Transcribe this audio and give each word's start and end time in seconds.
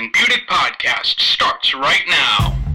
and 0.00 0.10
Budick 0.14 0.46
podcast 0.46 1.20
starts 1.20 1.74
right 1.74 2.04
now. 2.08 2.69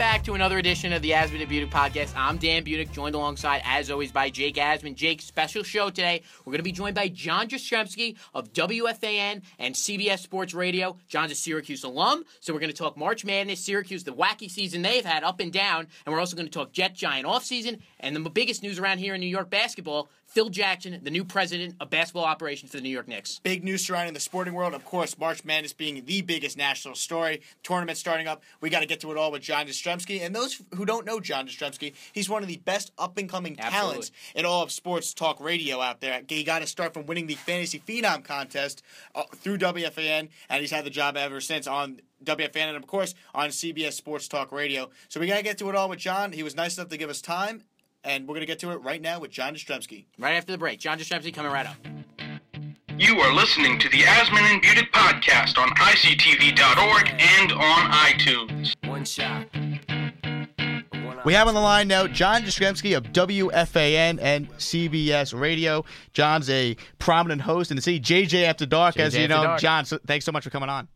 Back 0.00 0.24
to 0.24 0.32
another 0.32 0.56
edition 0.56 0.94
of 0.94 1.02
the 1.02 1.10
Asman 1.10 1.42
and 1.42 1.50
Budick 1.50 1.68
podcast. 1.68 2.14
I'm 2.16 2.38
Dan 2.38 2.64
Budick, 2.64 2.90
joined 2.90 3.14
alongside, 3.14 3.60
as 3.66 3.90
always, 3.90 4.10
by 4.10 4.30
Jake 4.30 4.54
Asman. 4.54 4.94
Jake, 4.94 5.20
special 5.20 5.62
show 5.62 5.90
today. 5.90 6.22
We're 6.38 6.52
going 6.52 6.60
to 6.60 6.62
be 6.62 6.72
joined 6.72 6.94
by 6.94 7.08
John 7.08 7.48
Jastremski 7.48 8.16
of 8.32 8.50
WFAN 8.54 9.42
and 9.58 9.74
CBS 9.74 10.20
Sports 10.20 10.54
Radio. 10.54 10.96
John's 11.06 11.32
a 11.32 11.34
Syracuse 11.34 11.84
alum, 11.84 12.24
so 12.40 12.54
we're 12.54 12.60
going 12.60 12.72
to 12.72 12.76
talk 12.76 12.96
March 12.96 13.26
Madness, 13.26 13.60
Syracuse, 13.60 14.04
the 14.04 14.14
wacky 14.14 14.50
season 14.50 14.80
they've 14.80 15.04
had 15.04 15.22
up 15.22 15.38
and 15.38 15.52
down, 15.52 15.86
and 16.06 16.14
we're 16.14 16.20
also 16.20 16.34
going 16.34 16.48
to 16.48 16.52
talk 16.52 16.72
Jet 16.72 16.94
Giant 16.94 17.26
offseason 17.26 17.80
and 17.98 18.16
the 18.16 18.30
biggest 18.30 18.62
news 18.62 18.78
around 18.78 19.00
here 19.00 19.12
in 19.12 19.20
New 19.20 19.26
York 19.26 19.50
basketball, 19.50 20.08
Phil 20.30 20.48
Jackson, 20.48 20.96
the 21.02 21.10
new 21.10 21.24
president 21.24 21.74
of 21.80 21.90
basketball 21.90 22.24
operations 22.24 22.70
for 22.70 22.76
the 22.76 22.84
New 22.84 22.88
York 22.88 23.08
Knicks. 23.08 23.40
Big 23.42 23.64
news 23.64 23.84
surrounding 23.84 24.14
the 24.14 24.20
sporting 24.20 24.54
world. 24.54 24.74
Of 24.74 24.84
course, 24.84 25.18
March 25.18 25.44
Madness 25.44 25.72
being 25.72 26.04
the 26.04 26.22
biggest 26.22 26.56
national 26.56 26.94
story. 26.94 27.42
Tournament 27.64 27.98
starting 27.98 28.28
up. 28.28 28.44
We 28.60 28.70
got 28.70 28.78
to 28.78 28.86
get 28.86 29.00
to 29.00 29.10
it 29.10 29.16
all 29.16 29.32
with 29.32 29.42
John 29.42 29.66
Jastremski. 29.66 30.24
And 30.24 30.32
those 30.32 30.62
who 30.76 30.84
don't 30.84 31.04
know 31.04 31.18
John 31.18 31.48
Jastremski, 31.48 31.94
he's 32.12 32.28
one 32.28 32.42
of 32.42 32.48
the 32.48 32.58
best 32.58 32.92
up 32.96 33.18
and 33.18 33.28
coming 33.28 33.56
talents 33.56 34.12
in 34.36 34.46
all 34.46 34.62
of 34.62 34.70
sports 34.70 35.12
talk 35.12 35.40
radio 35.40 35.80
out 35.80 36.00
there. 36.00 36.22
He 36.28 36.44
got 36.44 36.60
to 36.60 36.66
start 36.68 36.94
from 36.94 37.06
winning 37.06 37.26
the 37.26 37.34
Fantasy 37.34 37.80
Phenom 37.80 38.22
contest 38.22 38.84
uh, 39.16 39.24
through 39.34 39.58
WFAN, 39.58 40.28
and 40.48 40.60
he's 40.60 40.70
had 40.70 40.84
the 40.84 40.90
job 40.90 41.16
ever 41.16 41.40
since 41.40 41.66
on 41.66 42.00
WFAN 42.24 42.68
and 42.68 42.76
of 42.76 42.86
course 42.86 43.14
on 43.34 43.48
CBS 43.48 43.94
Sports 43.94 44.28
Talk 44.28 44.52
Radio. 44.52 44.90
So 45.08 45.20
we 45.20 45.26
gotta 45.26 45.42
get 45.42 45.58
to 45.58 45.68
it 45.70 45.74
all 45.74 45.88
with 45.88 45.98
John. 45.98 46.32
He 46.32 46.42
was 46.42 46.54
nice 46.54 46.76
enough 46.76 46.90
to 46.90 46.96
give 46.96 47.10
us 47.10 47.20
time, 47.20 47.64
and 48.04 48.26
we're 48.26 48.34
going 48.34 48.40
to 48.40 48.46
get 48.46 48.58
to 48.60 48.70
it 48.70 48.82
right 48.82 49.00
now 49.00 49.20
with 49.20 49.30
John 49.30 49.54
Jastremski. 49.54 50.06
Right 50.18 50.34
after 50.34 50.52
the 50.52 50.58
break. 50.58 50.80
John 50.80 50.98
Jastremski 50.98 51.32
coming 51.34 51.52
right 51.52 51.66
up. 51.66 51.76
You 52.98 53.18
are 53.20 53.34
listening 53.34 53.78
to 53.78 53.88
the 53.88 53.98
Asman 53.98 54.40
and 54.40 54.62
Budick 54.62 54.90
podcast 54.90 55.58
on 55.58 55.68
ICTV.org 55.70 57.08
and 57.18 57.52
on 57.52 57.90
iTunes. 57.92 58.74
One 58.86 59.04
shot. 59.04 59.46
We 61.24 61.34
have 61.34 61.48
on 61.48 61.54
the 61.54 61.60
line 61.60 61.88
now 61.88 62.06
John 62.06 62.42
Jastremski 62.42 62.96
of 62.96 63.04
WFAN 63.04 64.18
and 64.22 64.50
CBS 64.52 65.38
Radio. 65.38 65.84
John's 66.12 66.48
a 66.48 66.76
prominent 66.98 67.42
host 67.42 67.70
in 67.70 67.76
the 67.76 67.82
city. 67.82 68.00
JJ 68.00 68.44
After 68.44 68.64
Dark, 68.64 68.94
JJ 68.94 69.00
as 69.00 69.16
you 69.16 69.28
know. 69.28 69.42
Dark. 69.44 69.60
John, 69.60 69.84
so 69.84 69.98
thanks 70.06 70.24
so 70.24 70.32
much 70.32 70.44
for 70.44 70.50
coming 70.50 70.68
on. 70.68 70.88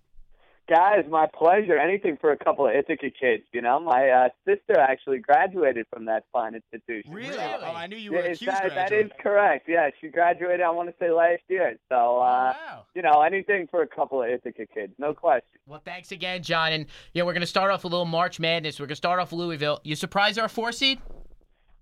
Guys, 0.67 1.05
my 1.11 1.27
pleasure. 1.27 1.77
Anything 1.77 2.17
for 2.19 2.33
a 2.33 2.39
couple 2.39 2.67
of 2.67 2.75
Ithaca 2.75 3.11
kids, 3.11 3.45
you 3.53 3.61
know. 3.61 3.81
My 3.81 4.09
uh, 4.09 4.29
sister 4.47 4.81
actually 4.81 5.19
graduated 5.19 5.87
from 5.93 6.06
that 6.06 6.25
fine 6.33 6.55
institution. 6.55 7.12
Really? 7.12 7.37
Oh, 7.37 7.75
I 7.75 7.87
knew 7.87 7.97
you 7.97 8.12
were 8.12 8.21
a 8.21 8.34
that, 8.47 8.75
that 8.75 8.93
is 8.93 9.11
correct. 9.21 9.69
Yeah, 9.69 9.91
she 10.01 10.09
graduated. 10.09 10.62
I 10.62 10.71
want 10.71 10.89
to 10.89 10.95
say 10.98 11.11
last 11.11 11.43
year. 11.48 11.77
So, 11.91 11.95
uh, 11.95 11.98
oh, 11.98 12.19
wow. 12.19 12.84
you 12.95 13.03
know, 13.03 13.21
anything 13.21 13.69
for 13.71 13.83
a 13.83 13.87
couple 13.87 14.23
of 14.23 14.31
Ithaca 14.31 14.65
kids, 14.73 14.95
no 14.98 15.12
question. 15.12 15.61
Well, 15.67 15.83
thanks 15.84 16.12
again, 16.12 16.43
John. 16.43 16.73
And 16.73 16.87
yeah, 17.12 17.25
we're 17.25 17.34
going 17.34 17.43
to 17.43 17.47
start 17.47 17.71
off 17.71 17.84
a 17.84 17.89
little 17.89 18.06
March 18.06 18.41
Madness. 18.41 18.81
We're 18.81 18.87
going 18.87 18.95
to 18.95 18.97
start 18.97 19.21
off 19.21 19.34
Louisville. 19.34 19.81
You 19.84 19.95
surprise 19.97 20.39
our 20.39 20.49
four 20.49 20.73
seed? 20.73 20.99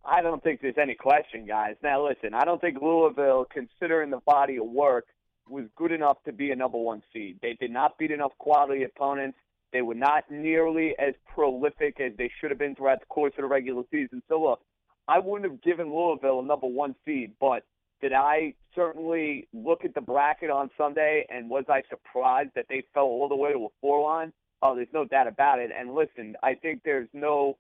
I 0.05 0.23
don't 0.23 0.43
think 0.43 0.61
there's 0.61 0.75
any 0.77 0.97
question, 0.97 1.47
guys. 1.47 1.77
Now, 1.85 2.05
listen, 2.05 2.35
I 2.35 2.45
don't 2.45 2.61
think 2.61 2.83
Louisville, 2.83 3.47
considering 3.49 4.11
the 4.11 4.19
body 4.27 4.57
of 4.57 4.67
work 4.67 5.07
was 5.49 5.65
good 5.77 5.93
enough 5.93 6.19
to 6.25 6.33
be 6.33 6.51
a 6.51 6.57
number 6.57 6.79
one 6.79 7.03
seed. 7.13 7.39
They 7.43 7.55
did 7.55 7.71
not 7.71 7.99
beat 7.99 8.11
enough 8.11 8.33
quality 8.39 8.85
opponents. 8.85 9.39
They 9.73 9.83
were 9.83 9.95
not 9.95 10.31
nearly 10.31 10.95
as 10.99 11.15
prolific 11.35 12.01
as 12.01 12.13
they 12.17 12.31
should 12.41 12.51
have 12.51 12.59
been 12.59 12.75
throughout 12.75 13.01
the 13.01 13.07
course 13.07 13.33
of 13.39 13.43
the 13.43 13.49
regular 13.49 13.83
season. 13.91 14.23
So 14.29 14.41
look, 14.43 14.61
I 15.09 15.19
wouldn't 15.19 15.51
have 15.51 15.63
given 15.63 15.93
Louisville 15.93 16.41
a 16.41 16.45
number 16.45 16.67
one 16.67 16.95
seed, 17.05 17.33
but 17.41 17.65
did 18.01 18.13
I 18.13 18.55
certainly 18.75 19.49
look 19.53 19.85
at 19.85 19.95
the 19.95 20.01
bracket 20.01 20.51
on 20.51 20.71
Sunday 20.77 21.25
and 21.29 21.49
was 21.49 21.65
I 21.69 21.83
surprised 21.89 22.51
that 22.55 22.67
they 22.69 22.85
fell 22.93 23.05
all 23.05 23.29
the 23.29 23.37
way 23.37 23.53
to 23.53 23.67
a 23.67 23.69
four 23.81 24.03
line? 24.03 24.33
Oh, 24.61 24.77
there's 24.77 24.89
no 24.93 25.05
doubt 25.05 25.27
about 25.27 25.59
it. 25.59 25.71
And 25.77 25.95
listen, 25.95 26.37
I 26.43 26.55
think 26.55 26.83
there's 26.85 27.09
no 27.13 27.59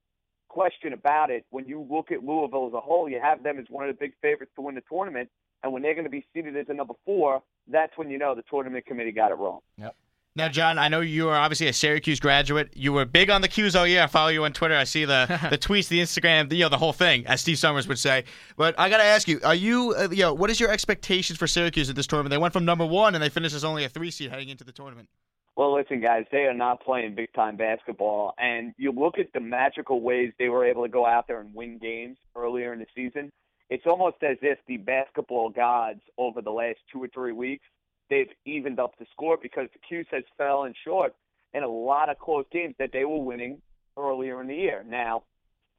question 0.48 0.92
about 0.92 1.30
it. 1.30 1.46
When 1.50 1.66
you 1.66 1.86
look 1.88 2.12
at 2.12 2.22
Louisville 2.22 2.68
as 2.68 2.74
a 2.74 2.80
whole, 2.80 3.08
you 3.08 3.20
have 3.20 3.42
them 3.42 3.58
as 3.58 3.66
one 3.70 3.88
of 3.88 3.96
the 3.96 3.98
big 3.98 4.12
favorites 4.20 4.52
to 4.56 4.62
win 4.62 4.74
the 4.74 4.82
tournament. 4.88 5.30
And 5.62 5.72
when 5.72 5.82
they're 5.82 5.94
going 5.94 6.04
to 6.04 6.10
be 6.10 6.24
seated 6.34 6.56
as 6.56 6.66
a 6.68 6.74
number 6.74 6.94
four, 7.04 7.42
that's 7.68 7.96
when 7.96 8.10
you 8.10 8.18
know 8.18 8.34
the 8.34 8.42
tournament 8.50 8.86
committee 8.86 9.12
got 9.12 9.30
it 9.30 9.36
wrong. 9.36 9.60
Yep. 9.78 9.94
Now, 10.34 10.48
John, 10.48 10.78
I 10.78 10.88
know 10.88 11.00
you 11.00 11.28
are 11.28 11.36
obviously 11.36 11.68
a 11.68 11.74
Syracuse 11.74 12.18
graduate. 12.18 12.70
You 12.74 12.94
were 12.94 13.04
big 13.04 13.28
on 13.28 13.42
the 13.42 13.48
'Cuse 13.48 13.76
all 13.76 13.86
year. 13.86 14.02
I 14.02 14.06
follow 14.06 14.30
you 14.30 14.44
on 14.44 14.54
Twitter. 14.54 14.74
I 14.74 14.84
see 14.84 15.04
the 15.04 15.26
the 15.50 15.58
tweets, 15.58 15.88
the 15.88 16.00
Instagram, 16.00 16.48
the, 16.48 16.56
you 16.56 16.62
know, 16.62 16.70
the 16.70 16.78
whole 16.78 16.94
thing, 16.94 17.26
as 17.26 17.42
Steve 17.42 17.58
Somers 17.58 17.86
would 17.86 17.98
say. 17.98 18.24
But 18.56 18.74
I 18.78 18.88
got 18.88 18.96
to 18.96 19.04
ask 19.04 19.28
you, 19.28 19.40
are 19.44 19.54
you, 19.54 19.94
uh, 19.96 20.08
you 20.10 20.22
know, 20.22 20.32
what 20.32 20.48
is 20.48 20.58
your 20.58 20.70
expectations 20.70 21.38
for 21.38 21.46
Syracuse 21.46 21.90
at 21.90 21.96
this 21.96 22.06
tournament? 22.06 22.30
They 22.30 22.38
went 22.38 22.54
from 22.54 22.64
number 22.64 22.86
one 22.86 23.14
and 23.14 23.22
they 23.22 23.28
finished 23.28 23.54
as 23.54 23.62
only 23.62 23.84
a 23.84 23.90
three 23.90 24.10
seed 24.10 24.30
heading 24.30 24.48
into 24.48 24.64
the 24.64 24.72
tournament. 24.72 25.10
Well, 25.54 25.74
listen, 25.74 26.00
guys, 26.00 26.24
they 26.32 26.44
are 26.44 26.54
not 26.54 26.82
playing 26.82 27.14
big 27.14 27.30
time 27.34 27.56
basketball. 27.56 28.32
And 28.38 28.72
you 28.78 28.90
look 28.90 29.18
at 29.18 29.34
the 29.34 29.40
magical 29.40 30.00
ways 30.00 30.32
they 30.38 30.48
were 30.48 30.64
able 30.64 30.82
to 30.82 30.88
go 30.88 31.04
out 31.04 31.28
there 31.28 31.40
and 31.40 31.54
win 31.54 31.76
games 31.76 32.16
earlier 32.34 32.72
in 32.72 32.78
the 32.78 32.86
season. 32.94 33.30
It's 33.72 33.86
almost 33.86 34.16
as 34.22 34.36
if 34.42 34.58
the 34.66 34.76
basketball 34.76 35.48
gods 35.48 36.02
over 36.18 36.42
the 36.42 36.50
last 36.50 36.80
two 36.92 37.02
or 37.02 37.08
three 37.08 37.32
weeks 37.32 37.64
they've 38.10 38.28
evened 38.44 38.78
up 38.78 38.92
the 38.98 39.06
score 39.12 39.38
because 39.38 39.70
the 39.72 39.78
'Cuse 39.78 40.06
has 40.10 40.24
fallen 40.36 40.74
short 40.84 41.14
in 41.54 41.62
a 41.62 41.68
lot 41.68 42.10
of 42.10 42.18
close 42.18 42.44
games 42.50 42.76
that 42.76 42.92
they 42.92 43.06
were 43.06 43.24
winning 43.24 43.62
earlier 43.96 44.42
in 44.42 44.46
the 44.46 44.54
year. 44.54 44.84
Now, 44.84 45.22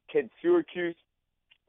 can 0.07 0.31
Syracuse 0.41 0.95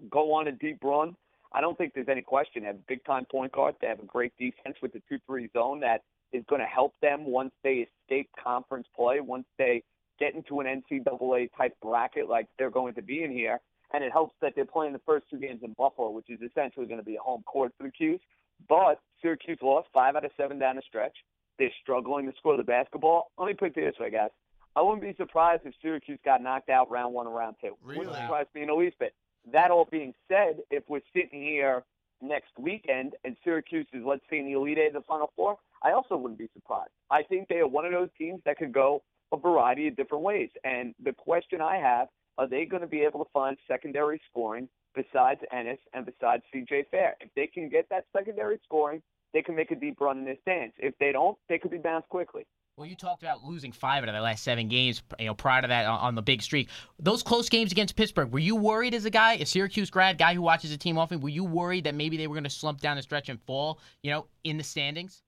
go 0.09 0.33
on 0.33 0.49
a 0.49 0.53
deep 0.53 0.83
run? 0.83 1.15
I 1.53 1.61
don't 1.61 1.77
think 1.77 1.93
there's 1.93 2.09
any 2.09 2.23
question. 2.23 2.63
They 2.63 2.69
have 2.69 2.77
a 2.77 2.89
big 2.89 3.05
time 3.05 3.27
point 3.27 3.53
guard. 3.53 3.77
They 3.83 3.89
have 3.89 4.01
a 4.01 4.07
great 4.07 4.35
defense 4.39 4.81
with 4.81 4.95
the 4.95 5.01
2 5.01 5.19
3 5.27 5.49
zone 5.49 5.81
that 5.81 6.05
is 6.33 6.43
going 6.47 6.63
to 6.63 6.67
help 6.67 6.99
them 7.03 7.27
once 7.27 7.53
they 7.63 7.87
escape 7.87 8.31
conference 8.43 8.89
play, 8.97 9.21
once 9.21 9.47
they 9.59 9.83
get 10.19 10.35
into 10.35 10.61
an 10.61 10.67
NCAA 10.67 11.51
type 11.55 11.79
bracket 11.83 12.31
like 12.31 12.49
they're 12.57 12.71
going 12.71 12.95
to 12.95 13.03
be 13.03 13.25
in 13.25 13.31
here. 13.31 13.61
And 13.95 14.03
it 14.03 14.11
helps 14.11 14.35
that 14.41 14.55
they're 14.57 14.65
playing 14.65 14.93
the 14.93 15.01
first 15.07 15.27
two 15.31 15.39
games 15.39 15.61
in 15.63 15.73
Buffalo, 15.79 16.11
which 16.11 16.29
is 16.29 16.41
essentially 16.43 16.87
going 16.87 16.99
to 16.99 17.05
be 17.05 17.15
a 17.15 17.21
home 17.21 17.45
court 17.45 17.73
for 17.79 17.85
the 17.85 17.91
'Cuse. 17.93 18.21
But 18.69 19.01
Syracuse 19.23 19.59
lost 19.63 19.89
five 19.93 20.17
out 20.17 20.25
of 20.25 20.33
seven 20.37 20.59
down 20.59 20.77
the 20.77 20.83
stretch. 20.83 21.17
They're 21.59 21.71
struggling 21.81 22.27
to 22.27 22.37
score 22.37 22.57
the 22.57 22.65
basketball. 22.65 23.31
Let 23.39 23.47
me 23.47 23.55
put 23.55 23.69
it 23.69 23.75
this 23.77 23.99
way, 24.01 24.11
guys. 24.11 24.31
I 24.77 24.83
wouldn't 24.83 25.03
be 25.03 25.15
surprised 25.15 25.63
if 25.65 25.75
Syracuse 25.81 26.19
got 26.25 26.43
knocked 26.43 26.69
out 26.69 26.91
round 26.91 27.15
one 27.15 27.29
or 27.29 27.37
round 27.37 27.57
two. 27.61 27.77
Really? 27.83 28.01
Wouldn't 28.01 28.17
surprise 28.17 28.47
me 28.55 28.63
in 28.63 28.67
the 28.69 28.75
least 28.75 28.99
bit. 28.99 29.15
That 29.53 29.71
all 29.71 29.85
being 29.85 30.15
said, 30.27 30.63
if 30.71 30.83
we're 30.89 31.03
sitting 31.15 31.41
here 31.43 31.85
next 32.21 32.51
weekend 32.59 33.15
and 33.25 33.37
Syracuse 33.45 33.87
is, 33.93 34.03
let's 34.05 34.23
say, 34.29 34.39
in 34.39 34.47
the 34.47 34.53
Elite 34.55 34.79
Eight 34.79 34.89
of 34.89 34.95
the 34.95 35.03
Final 35.03 35.31
Four, 35.37 35.59
I 35.83 35.93
also 35.93 36.17
wouldn't 36.17 36.39
be 36.39 36.49
surprised. 36.55 36.91
I 37.11 37.23
think 37.23 37.49
they 37.49 37.59
are 37.59 37.69
one 37.69 37.85
of 37.85 37.93
those 37.93 38.09
teams 38.19 38.41
that 38.45 38.57
could 38.59 38.73
go 38.73 39.03
a 39.31 39.37
variety 39.37 39.87
of 39.87 39.97
different 39.97 40.25
ways. 40.25 40.51
And 40.65 40.95
the 41.03 41.13
question 41.13 41.61
I 41.61 41.77
have, 41.77 42.09
are 42.39 42.49
they 42.49 42.65
going 42.65 42.83
to 42.83 42.89
be 42.89 43.01
able 43.01 43.25
to 43.25 43.31
find 43.33 43.57
secondary 43.69 44.21
scoring 44.31 44.69
besides 44.95 45.41
Ennis 45.53 45.79
and 45.93 46.07
besides 46.07 46.43
CJ 46.55 46.89
Fair? 46.91 47.17
If 47.21 47.31
they 47.35 47.47
can 47.47 47.69
get 47.69 47.89
that 47.91 48.07
secondary 48.17 48.59
scoring, 48.65 49.03
they 49.33 49.43
can 49.43 49.57
make 49.57 49.71
a 49.71 49.77
deep 49.77 50.01
run 50.01 50.19
in 50.19 50.25
this 50.25 50.39
dance. 50.47 50.73
If 50.79 50.95
they 50.99 51.13
don't, 51.13 51.37
they 51.49 51.59
could 51.59 51.71
be 51.71 51.79
bounced 51.79 52.09
quickly. 52.09 52.47
Well, 52.77 52.89
you 52.89 52.97
talked 52.97 53.23
about 53.23 53.45
losing 53.45 53.71
five 53.71 54.03
out 54.03 54.09
of 54.09 54.17
the 54.17 54.21
last 54.21 54.43
seven 54.43 54.67
games. 54.67 55.01
You 55.21 55.27
know, 55.27 55.35
prior 55.35 55.63
to 55.63 55.69
that, 55.69 55.87
on 55.87 56.17
the 56.17 56.23
big 56.23 56.43
streak, 56.43 56.69
those 56.99 57.23
close 57.23 57.49
games 57.49 57.71
against 57.71 57.95
Pittsburgh. 57.95 58.33
Were 58.33 58.41
you 58.41 58.57
worried 58.57 58.95
as 58.95 59.05
a 59.05 59.11
guy, 59.11 59.35
a 59.35 59.47
Syracuse 59.47 59.91
grad, 59.91 60.19
guy 60.19 60.35
who 60.35 60.43
watches 60.43 60.71
the 60.71 60.77
team 60.77 60.99
often? 60.99 61.21
Were 61.21 61.29
you 61.29 61.45
worried 61.45 61.85
that 61.85 61.95
maybe 61.95 62.17
they 62.17 62.27
were 62.27 62.35
going 62.35 62.45
to 62.45 62.51
slump 62.51 62.81
down 62.81 62.97
the 62.97 63.03
stretch 63.03 63.29
and 63.29 63.41
fall? 63.43 63.79
You 64.03 64.11
know, 64.11 64.27
in 64.43 64.57
the 64.57 64.65
standings. 64.65 65.23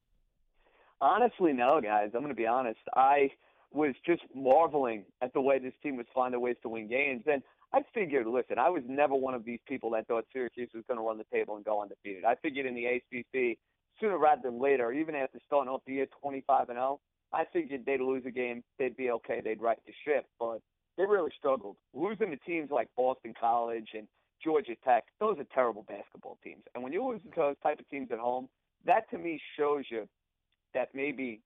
Honestly, 1.00 1.53
no, 1.53 1.81
guys. 1.81 2.11
I'm 2.15 2.23
going 2.23 2.34
to 2.34 2.34
be 2.34 2.47
honest. 2.47 2.81
I 2.97 3.31
was 3.72 3.94
just 4.04 4.22
marveling 4.34 5.04
at 5.22 5.32
the 5.32 5.41
way 5.41 5.59
this 5.59 5.75
team 5.82 5.97
was 5.97 6.06
finding 6.15 6.41
ways 6.41 6.56
to 6.62 6.69
win 6.69 6.88
games, 6.88 7.25
and 7.27 7.43
I 7.72 7.81
figured, 7.93 8.27
listen, 8.27 8.59
I 8.59 8.71
was 8.71 8.82
never 8.87 9.15
one 9.15 9.34
of 9.34 9.44
these 9.44 9.59
people 9.66 9.91
that 9.91 10.06
thought 10.06 10.25
Syracuse 10.32 10.71
was 10.75 10.84
going 10.88 10.99
to 10.99 11.04
run 11.04 11.19
the 11.19 11.25
table 11.32 11.56
and 11.56 11.64
go 11.64 11.82
undefeated. 11.82 12.25
I 12.25 12.37
figured 12.37 12.64
in 12.64 12.75
the 12.75 12.87
ACC 12.87 13.58
sooner 14.00 14.19
rather 14.19 14.43
than 14.43 14.61
later, 14.61 14.93
even 14.93 15.14
after 15.14 15.38
starting 15.46 15.70
off 15.70 15.82
the 15.87 15.94
year 15.94 16.06
25 16.20 16.69
and 16.69 16.76
0, 16.76 17.00
I 17.32 17.44
figured 17.52 17.85
they'd 17.85 18.00
lose 18.00 18.23
a 18.26 18.31
game, 18.31 18.62
they'd 18.79 18.96
be 18.96 19.11
okay, 19.11 19.40
they'd 19.43 19.61
right 19.61 19.79
the 19.87 19.93
ship. 20.05 20.26
But 20.38 20.61
they 20.96 21.05
really 21.05 21.32
struggled. 21.37 21.76
Losing 21.93 22.31
to 22.31 22.37
teams 22.38 22.70
like 22.70 22.88
Boston 22.96 23.35
College 23.38 23.90
and 23.94 24.06
Georgia 24.43 24.76
Tech, 24.85 25.05
those 25.19 25.38
are 25.38 25.46
terrible 25.52 25.85
basketball 25.88 26.38
teams. 26.44 26.62
And 26.75 26.85
when 26.85 26.93
you 26.93 27.06
lose 27.06 27.20
to 27.23 27.31
those 27.35 27.56
type 27.62 27.81
of 27.81 27.88
teams 27.88 28.08
at 28.12 28.19
home, 28.19 28.49
that 28.85 29.11
to 29.11 29.19
me 29.19 29.40
shows 29.58 29.85
you 29.90 30.08
that 30.73 30.90
maybe 30.94 31.40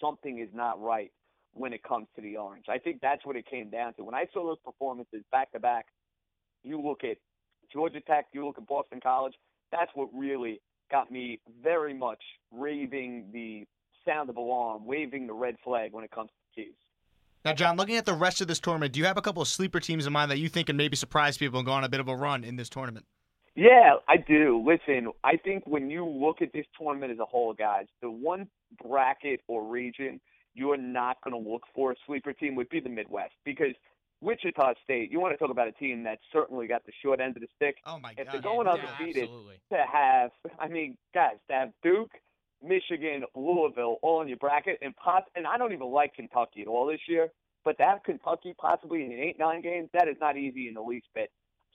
something 0.00 0.38
is 0.38 0.48
not 0.52 0.80
right 0.80 1.10
when 1.52 1.72
it 1.72 1.82
comes 1.82 2.06
to 2.16 2.22
the 2.22 2.36
Orange. 2.36 2.66
I 2.68 2.78
think 2.78 3.00
that's 3.00 3.24
what 3.24 3.36
it 3.36 3.46
came 3.46 3.70
down 3.70 3.94
to. 3.94 4.04
When 4.04 4.14
I 4.14 4.26
saw 4.32 4.46
those 4.46 4.58
performances 4.64 5.22
back 5.32 5.52
to 5.52 5.60
back, 5.60 5.86
you 6.62 6.80
look 6.80 7.04
at 7.04 7.16
Georgia 7.72 8.00
Tech, 8.00 8.26
you 8.32 8.46
look 8.46 8.58
at 8.58 8.66
Boston 8.66 9.00
College, 9.02 9.34
that's 9.72 9.90
what 9.94 10.08
really 10.14 10.60
got 10.90 11.10
me 11.10 11.40
very 11.62 11.94
much 11.94 12.22
raving 12.50 13.30
the 13.32 13.66
sound 14.04 14.28
of 14.30 14.36
alarm, 14.36 14.84
waving 14.86 15.26
the 15.26 15.32
red 15.32 15.56
flag 15.62 15.92
when 15.92 16.04
it 16.04 16.10
comes 16.10 16.30
to 16.30 16.62
'Cuse. 16.62 16.74
Now, 17.44 17.54
John, 17.54 17.76
looking 17.76 17.96
at 17.96 18.04
the 18.04 18.14
rest 18.14 18.40
of 18.40 18.48
this 18.48 18.60
tournament, 18.60 18.92
do 18.92 19.00
you 19.00 19.06
have 19.06 19.16
a 19.16 19.22
couple 19.22 19.40
of 19.40 19.48
sleeper 19.48 19.80
teams 19.80 20.06
in 20.06 20.12
mind 20.12 20.30
that 20.30 20.38
you 20.38 20.48
think 20.48 20.66
can 20.66 20.76
maybe 20.76 20.96
surprise 20.96 21.38
people 21.38 21.58
and 21.58 21.66
go 21.66 21.72
on 21.72 21.84
a 21.84 21.88
bit 21.88 22.00
of 22.00 22.08
a 22.08 22.14
run 22.14 22.44
in 22.44 22.56
this 22.56 22.68
tournament? 22.68 23.06
Yeah, 23.54 23.94
I 24.08 24.16
do. 24.16 24.62
Listen, 24.66 25.12
I 25.24 25.36
think 25.36 25.66
when 25.66 25.90
you 25.90 26.04
look 26.04 26.42
at 26.42 26.52
this 26.52 26.66
tournament 26.78 27.12
as 27.12 27.18
a 27.18 27.24
whole, 27.24 27.54
guys, 27.54 27.86
the 28.00 28.10
one 28.10 28.48
bracket 28.82 29.40
or 29.48 29.64
region 29.64 30.20
you 30.60 30.70
are 30.72 30.76
not 30.76 31.16
going 31.24 31.32
to 31.42 31.50
look 31.50 31.62
for 31.74 31.92
a 31.92 31.94
sleeper 32.06 32.34
team 32.34 32.54
would 32.54 32.68
be 32.68 32.80
the 32.80 32.88
Midwest 32.90 33.32
because 33.46 33.74
Wichita 34.20 34.74
State, 34.84 35.10
you 35.10 35.18
want 35.18 35.32
to 35.32 35.38
talk 35.38 35.50
about 35.50 35.66
a 35.66 35.72
team 35.72 36.04
that's 36.04 36.20
certainly 36.30 36.66
got 36.66 36.84
the 36.84 36.92
short 37.02 37.18
end 37.18 37.34
of 37.36 37.40
the 37.40 37.48
stick. 37.56 37.76
Oh 37.86 37.98
my 37.98 38.10
if 38.10 38.26
God! 38.26 38.34
they're 38.34 38.42
going 38.42 38.66
yeah, 38.66 38.72
undefeated, 38.74 39.22
absolutely. 39.24 39.54
to 39.72 39.78
have, 39.90 40.30
I 40.58 40.68
mean, 40.68 40.98
guys, 41.14 41.36
to 41.48 41.54
have 41.54 41.68
Duke, 41.82 42.10
Michigan, 42.62 43.24
Louisville 43.34 43.96
all 44.02 44.20
in 44.20 44.28
your 44.28 44.36
bracket, 44.36 44.78
and 44.82 44.94
pos- 44.96 45.30
and 45.34 45.46
I 45.46 45.56
don't 45.56 45.72
even 45.72 45.90
like 45.90 46.14
Kentucky 46.14 46.60
at 46.60 46.68
all 46.68 46.86
this 46.86 47.00
year, 47.08 47.28
but 47.64 47.78
to 47.78 47.84
have 47.84 48.02
Kentucky 48.04 48.54
possibly 48.60 49.06
in 49.06 49.12
eight 49.12 49.38
nine 49.38 49.62
games, 49.62 49.88
that 49.94 50.08
is 50.08 50.16
not 50.20 50.36
easy 50.36 50.68
in 50.68 50.74
the 50.74 50.82
least 50.82 51.06
bit. 51.14 51.30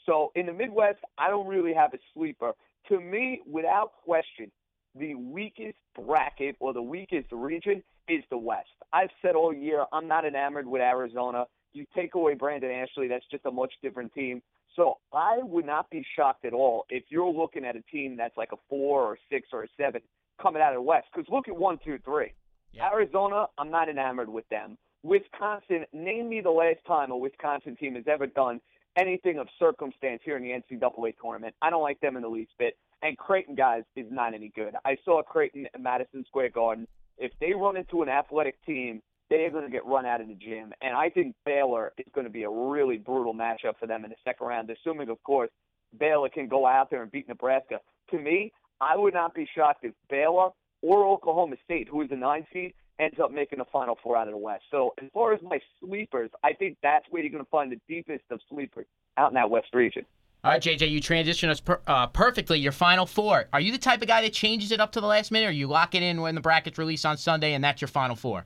So 0.05 0.31
in 0.35 0.45
the 0.45 0.53
Midwest, 0.53 0.99
I 1.17 1.31
don't 1.31 1.47
really 1.47 1.73
have 1.73 1.95
a 1.95 1.97
sleeper. 2.13 2.51
To 2.89 2.99
me, 2.99 3.41
without 3.47 3.93
question, 4.03 4.51
the 4.97 5.15
weakest 5.15 5.77
bracket 5.95 6.55
or 6.59 6.73
the 6.73 6.81
weakest 6.81 7.31
region 7.31 7.83
is 8.07 8.23
the 8.29 8.37
West. 8.37 8.69
I've 8.93 9.09
said 9.21 9.35
all 9.35 9.53
year 9.53 9.85
I'm 9.91 10.07
not 10.07 10.25
enamored 10.25 10.67
with 10.67 10.81
Arizona. 10.81 11.45
You 11.73 11.85
take 11.95 12.15
away 12.15 12.35
Brandon 12.35 12.71
Ashley, 12.71 13.07
that's 13.07 13.25
just 13.29 13.45
a 13.45 13.51
much 13.51 13.73
different 13.81 14.13
team. 14.13 14.41
So 14.75 14.97
I 15.13 15.39
would 15.41 15.65
not 15.65 15.89
be 15.89 16.05
shocked 16.15 16.45
at 16.45 16.53
all 16.53 16.85
if 16.89 17.03
you're 17.09 17.31
looking 17.31 17.65
at 17.65 17.75
a 17.75 17.81
team 17.91 18.17
that's 18.17 18.35
like 18.37 18.51
a 18.51 18.57
four 18.69 19.03
or 19.03 19.17
six 19.31 19.49
or 19.53 19.63
a 19.63 19.67
seven 19.77 20.01
coming 20.41 20.61
out 20.61 20.73
of 20.73 20.77
the 20.77 20.81
West. 20.81 21.07
Because 21.13 21.29
look 21.31 21.47
at 21.47 21.55
one, 21.55 21.79
two, 21.83 21.97
three. 22.03 22.33
Yeah. 22.73 22.89
Arizona, 22.91 23.47
I'm 23.57 23.71
not 23.71 23.89
enamored 23.89 24.29
with 24.29 24.47
them. 24.49 24.77
Wisconsin, 25.03 25.85
name 25.93 26.29
me 26.29 26.41
the 26.41 26.49
last 26.49 26.79
time 26.87 27.11
a 27.11 27.17
Wisconsin 27.17 27.75
team 27.75 27.95
has 27.95 28.05
ever 28.07 28.27
done 28.27 28.59
anything 28.97 29.39
of 29.39 29.47
circumstance 29.59 30.21
here 30.25 30.37
in 30.37 30.43
the 30.43 30.49
NCAA 30.49 31.13
tournament. 31.21 31.55
I 31.61 31.69
don't 31.69 31.83
like 31.83 31.99
them 32.01 32.15
in 32.15 32.21
the 32.21 32.29
least 32.29 32.51
bit. 32.57 32.77
And 33.05 33.15
Creighton, 33.19 33.53
guys, 33.53 33.83
is 33.95 34.07
not 34.09 34.33
any 34.33 34.51
good. 34.55 34.73
I 34.83 34.97
saw 35.05 35.21
Creighton 35.21 35.67
at 35.71 35.79
Madison 35.79 36.25
Square 36.25 36.49
Garden. 36.49 36.87
If 37.19 37.31
they 37.39 37.53
run 37.53 37.77
into 37.77 38.01
an 38.01 38.09
athletic 38.09 38.55
team, 38.65 38.99
they're 39.29 39.51
going 39.51 39.63
to 39.63 39.69
get 39.69 39.85
run 39.85 40.07
out 40.07 40.21
of 40.21 40.27
the 40.27 40.33
gym. 40.33 40.73
And 40.81 40.95
I 40.95 41.11
think 41.11 41.35
Baylor 41.45 41.93
is 41.99 42.07
going 42.15 42.25
to 42.25 42.33
be 42.33 42.43
a 42.43 42.49
really 42.49 42.97
brutal 42.97 43.35
matchup 43.35 43.77
for 43.79 43.85
them 43.85 44.05
in 44.05 44.09
the 44.09 44.15
second 44.23 44.47
round, 44.47 44.71
assuming, 44.71 45.09
of 45.09 45.21
course, 45.21 45.51
Baylor 45.99 46.29
can 46.29 46.47
go 46.47 46.65
out 46.65 46.89
there 46.89 47.03
and 47.03 47.11
beat 47.11 47.27
Nebraska. 47.27 47.79
To 48.09 48.17
me, 48.17 48.51
I 48.81 48.97
would 48.97 49.13
not 49.13 49.35
be 49.35 49.47
shocked 49.55 49.83
if 49.83 49.93
Baylor 50.09 50.49
or 50.81 51.05
Oklahoma 51.05 51.57
State, 51.63 51.87
who 51.87 52.01
is 52.01 52.09
the 52.09 52.15
nine 52.15 52.47
seed, 52.51 52.73
ends 52.99 53.17
up 53.23 53.31
making 53.31 53.59
the 53.59 53.65
Final 53.71 53.99
Four 54.01 54.17
out 54.17 54.27
of 54.27 54.33
the 54.33 54.39
West. 54.39 54.63
So 54.71 54.95
as 54.99 55.11
far 55.13 55.31
as 55.31 55.41
my 55.43 55.59
sleepers, 55.79 56.31
I 56.43 56.53
think 56.53 56.77
that's 56.81 57.05
where 57.11 57.21
you're 57.21 57.31
going 57.31 57.45
to 57.45 57.49
find 57.51 57.71
the 57.71 57.79
deepest 57.87 58.23
of 58.31 58.39
sleepers 58.49 58.87
out 59.15 59.29
in 59.29 59.35
that 59.35 59.51
West 59.51 59.67
region. 59.75 60.07
All 60.45 60.51
right, 60.51 60.61
JJ, 60.61 60.91
you 60.91 61.01
transition 61.01 61.49
us 61.49 61.59
per, 61.59 61.81
uh, 61.87 62.05
perfectly. 62.05 62.59
Your 62.59 62.71
final 62.71 63.07
four. 63.07 63.45
Are 63.51 63.59
you 63.59 63.71
the 63.71 63.79
type 63.79 64.03
of 64.03 64.07
guy 64.07 64.21
that 64.21 64.31
changes 64.31 64.71
it 64.71 64.79
up 64.79 64.91
to 64.91 65.01
the 65.01 65.07
last 65.07 65.31
minute, 65.31 65.47
or 65.47 65.51
you 65.51 65.65
lock 65.65 65.95
it 65.95 66.03
in 66.03 66.21
when 66.21 66.35
the 66.35 66.41
brackets 66.41 66.77
release 66.77 67.03
on 67.03 67.17
Sunday, 67.17 67.53
and 67.53 67.63
that's 67.63 67.81
your 67.81 67.87
final 67.87 68.15
four? 68.15 68.45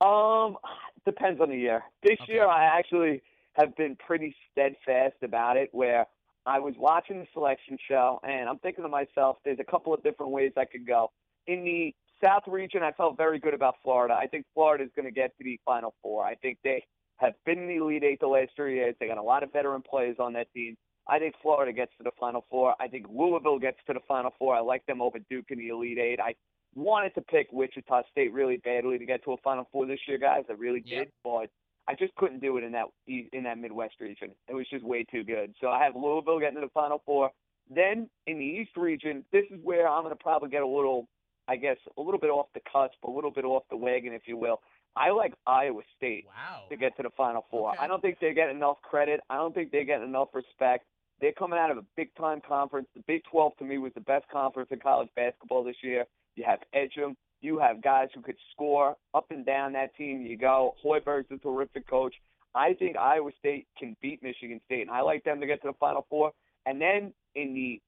Um, 0.00 0.56
depends 1.04 1.38
on 1.42 1.50
the 1.50 1.58
year. 1.58 1.84
This 2.02 2.16
Okay. 2.22 2.32
year, 2.32 2.46
I 2.46 2.64
actually 2.64 3.22
have 3.52 3.76
been 3.76 3.96
pretty 3.96 4.34
steadfast 4.50 5.16
about 5.22 5.58
it. 5.58 5.68
Where 5.72 6.06
I 6.46 6.58
was 6.58 6.72
watching 6.78 7.18
the 7.18 7.26
selection 7.34 7.76
show, 7.86 8.18
and 8.26 8.48
I'm 8.48 8.58
thinking 8.60 8.82
to 8.84 8.88
myself, 8.88 9.36
there's 9.44 9.60
a 9.60 9.70
couple 9.70 9.92
of 9.92 10.02
different 10.02 10.32
ways 10.32 10.52
I 10.56 10.64
could 10.64 10.86
go. 10.86 11.12
In 11.46 11.64
the 11.64 11.94
South 12.24 12.44
region, 12.46 12.82
I 12.82 12.92
felt 12.92 13.18
very 13.18 13.38
good 13.38 13.52
about 13.52 13.74
Florida. 13.82 14.14
I 14.14 14.26
think 14.26 14.46
Florida 14.54 14.84
is 14.84 14.90
going 14.96 15.04
to 15.04 15.12
get 15.12 15.36
to 15.36 15.44
the 15.44 15.60
Final 15.66 15.94
Four. 16.00 16.24
I 16.24 16.34
think 16.36 16.56
they 16.64 16.82
have 17.18 17.34
been 17.44 17.58
in 17.58 17.68
the 17.68 17.76
Elite 17.76 18.04
Eight 18.04 18.20
the 18.20 18.26
last 18.26 18.52
three 18.56 18.76
years. 18.76 18.94
They 18.98 19.06
got 19.06 19.18
a 19.18 19.22
lot 19.22 19.42
of 19.42 19.52
veteran 19.52 19.82
players 19.82 20.16
on 20.18 20.32
that 20.32 20.50
team. 20.54 20.78
I 21.08 21.18
think 21.18 21.34
Florida 21.42 21.72
gets 21.72 21.92
to 21.98 22.04
the 22.04 22.10
Final 22.18 22.44
Four. 22.50 22.74
I 22.80 22.88
think 22.88 23.06
Louisville 23.08 23.58
gets 23.58 23.78
to 23.86 23.92
the 23.92 24.00
Final 24.08 24.32
Four. 24.38 24.56
I 24.56 24.60
like 24.60 24.84
them 24.86 25.00
over 25.00 25.18
Duke 25.30 25.46
in 25.50 25.58
the 25.58 25.68
Elite 25.68 25.98
Eight. 25.98 26.18
I 26.20 26.34
wanted 26.74 27.14
to 27.14 27.20
pick 27.22 27.48
Wichita 27.52 28.02
State 28.10 28.32
really 28.32 28.56
badly 28.58 28.98
to 28.98 29.06
get 29.06 29.22
to 29.24 29.32
a 29.32 29.36
Final 29.38 29.68
Four 29.72 29.86
this 29.86 30.00
year, 30.08 30.18
guys. 30.18 30.44
I 30.48 30.54
really 30.54 30.82
Yep. 30.84 31.04
did, 31.04 31.12
but 31.22 31.48
I 31.88 31.94
just 31.94 32.14
couldn't 32.16 32.40
do 32.40 32.56
it 32.56 32.64
in 32.64 32.72
that 32.72 32.86
in 33.06 33.44
that 33.44 33.58
Midwest 33.58 34.00
region. 34.00 34.32
It 34.48 34.54
was 34.54 34.68
just 34.68 34.84
way 34.84 35.04
too 35.04 35.22
good. 35.22 35.54
So 35.60 35.68
I 35.68 35.82
have 35.84 35.94
Louisville 35.94 36.40
getting 36.40 36.56
to 36.56 36.60
the 36.60 36.70
Final 36.70 36.98
Four. 37.06 37.30
Then 37.70 38.08
in 38.26 38.38
the 38.38 38.44
East 38.44 38.76
region, 38.76 39.24
this 39.32 39.44
is 39.50 39.60
where 39.62 39.88
I'm 39.88 40.02
going 40.02 40.14
to 40.14 40.22
probably 40.22 40.50
get 40.50 40.62
a 40.62 40.66
little, 40.66 41.08
I 41.48 41.56
guess, 41.56 41.76
a 41.96 42.00
little 42.00 42.20
bit 42.20 42.30
off 42.30 42.46
the 42.54 42.60
cusp, 42.70 42.94
a 43.04 43.10
little 43.10 43.30
bit 43.30 43.44
off 43.44 43.62
the 43.70 43.76
wagon, 43.76 44.12
if 44.12 44.22
you 44.26 44.36
will. 44.36 44.60
I 44.96 45.10
like 45.10 45.34
Iowa 45.46 45.82
State 45.96 46.26
Wow. 46.26 46.62
to 46.70 46.76
get 46.76 46.96
to 46.96 47.02
the 47.02 47.10
Final 47.10 47.44
Four. 47.50 47.70
Okay. 47.70 47.78
I 47.80 47.86
don't 47.86 48.00
think 48.00 48.18
they 48.20 48.32
get 48.34 48.48
enough 48.50 48.80
credit. 48.82 49.20
I 49.30 49.36
don't 49.36 49.54
think 49.54 49.70
they 49.70 49.84
get 49.84 50.00
enough 50.02 50.28
respect. 50.34 50.86
They're 51.20 51.32
coming 51.32 51.58
out 51.58 51.70
of 51.70 51.78
a 51.78 51.84
big 51.96 52.14
time 52.14 52.40
conference. 52.46 52.88
The 52.94 53.02
Big 53.06 53.22
12 53.30 53.56
to 53.58 53.64
me 53.64 53.78
was 53.78 53.92
the 53.94 54.00
best 54.02 54.26
conference 54.30 54.68
in 54.70 54.78
college 54.80 55.08
basketball 55.16 55.64
this 55.64 55.76
year. 55.82 56.04
You 56.34 56.44
have 56.46 56.58
Ejim. 56.74 57.16
You 57.40 57.58
have 57.58 57.82
guys 57.82 58.08
who 58.14 58.20
could 58.22 58.36
score 58.52 58.96
up 59.14 59.26
and 59.30 59.44
down 59.46 59.72
that 59.74 59.94
team. 59.96 60.22
You 60.22 60.36
go. 60.36 60.74
Hoiberg's 60.84 61.30
a 61.30 61.38
terrific 61.38 61.88
coach. 61.88 62.14
I 62.54 62.72
think 62.74 62.96
Iowa 62.96 63.30
State 63.38 63.66
can 63.78 63.96
beat 64.00 64.22
Michigan 64.22 64.60
State, 64.66 64.82
and 64.82 64.90
I 64.90 65.00
like 65.02 65.24
them 65.24 65.40
to 65.40 65.46
get 65.46 65.60
to 65.62 65.68
the 65.68 65.74
Final 65.74 66.06
Four. 66.08 66.32
And 66.64 66.80
then 66.80 67.12
in 67.34 67.54
the 67.54 67.80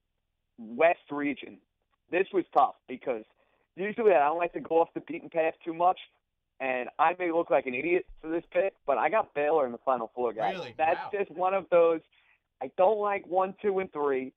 West 0.57 0.99
region, 1.11 1.57
this 2.11 2.27
was 2.33 2.45
tough 2.53 2.75
because 2.87 3.23
usually 3.75 4.13
I 4.13 4.19
don't 4.27 4.37
like 4.37 4.53
to 4.53 4.59
go 4.59 4.81
off 4.81 4.89
the 4.93 5.01
beaten 5.01 5.29
path 5.29 5.53
too 5.65 5.73
much, 5.73 5.99
and 6.59 6.89
I 6.99 7.15
may 7.17 7.31
look 7.31 7.49
like 7.49 7.65
an 7.65 7.73
idiot 7.73 8.05
for 8.21 8.29
this 8.29 8.43
pick, 8.51 8.73
but 8.85 8.97
I 8.97 9.09
got 9.09 9.33
Baylor 9.33 9.65
in 9.65 9.71
the 9.71 9.77
Final 9.79 10.11
Four, 10.13 10.33
guys. 10.33 10.53
Really? 10.55 10.75
That's 10.77 10.99
Wow. 11.13 11.19
just 11.19 11.31
one 11.31 11.53
of 11.53 11.65
those. 11.71 12.01
I 12.61 12.71
don't 12.77 12.99
like 12.99 13.25
one, 13.27 13.55
two, 13.61 13.79
and 13.79 13.91
three, 13.91 14.33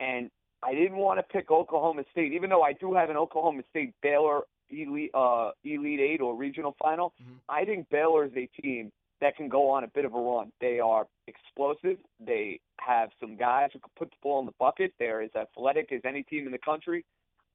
and 0.00 0.30
I 0.62 0.74
didn't 0.74 0.96
want 0.96 1.18
to 1.18 1.22
pick 1.22 1.50
Oklahoma 1.50 2.04
State, 2.12 2.32
even 2.32 2.50
though 2.50 2.62
I 2.62 2.72
do 2.72 2.94
have 2.94 3.10
an 3.10 3.16
Oklahoma 3.16 3.62
State 3.70 3.94
Baylor 4.02 4.42
elite 4.70 5.10
uh, 5.14 5.50
elite 5.64 6.00
eight 6.00 6.20
or 6.20 6.34
regional 6.34 6.74
final. 6.82 7.12
Mhm. 7.22 7.36
I 7.48 7.64
think 7.64 7.88
Baylor 7.90 8.24
is 8.24 8.32
a 8.36 8.46
team 8.60 8.90
that 9.20 9.36
can 9.36 9.48
go 9.48 9.70
on 9.70 9.84
a 9.84 9.88
bit 9.88 10.04
of 10.04 10.14
a 10.14 10.18
run. 10.18 10.52
They 10.60 10.80
are 10.80 11.06
explosive. 11.26 11.98
They 12.18 12.60
have 12.80 13.10
some 13.20 13.36
guys 13.36 13.70
who 13.72 13.78
can 13.78 13.90
put 13.96 14.10
the 14.10 14.16
ball 14.22 14.40
in 14.40 14.46
the 14.46 14.54
bucket. 14.58 14.92
They're 14.98 15.20
as 15.22 15.30
athletic 15.36 15.92
as 15.92 16.00
any 16.04 16.22
team 16.22 16.46
in 16.46 16.52
the 16.52 16.58
country. 16.58 17.04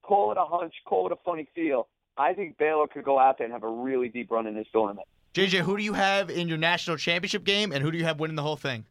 Call 0.04 0.32
it 0.32 0.38
a 0.38 0.46
hunch, 0.46 0.74
call 0.86 1.06
it 1.08 1.12
a 1.12 1.18
funny 1.26 1.48
feel. 1.54 1.88
I 2.18 2.34
think 2.34 2.58
Baylor 2.58 2.88
could 2.88 3.04
go 3.04 3.20
out 3.20 3.38
there 3.38 3.46
and 3.46 3.54
have 3.54 3.64
a 3.64 3.70
really 3.70 4.10
deep 4.10 4.32
run 4.32 4.48
in 4.48 4.56
this 4.56 4.68
tournament. 4.72 5.08
JJ, 5.34 5.60
who 5.62 5.78
do 5.78 5.84
you 5.84 5.94
have 5.94 6.30
in 6.30 6.48
your 6.48 6.58
national 6.58 6.98
championship 6.98 7.44
game, 7.44 7.72
and 7.72 7.84
who 7.84 7.92
do 7.92 7.98
you 7.98 8.06
have 8.06 8.20
winning 8.20 8.36
the 8.36 8.42
whole 8.42 8.56
thing? 8.56 8.86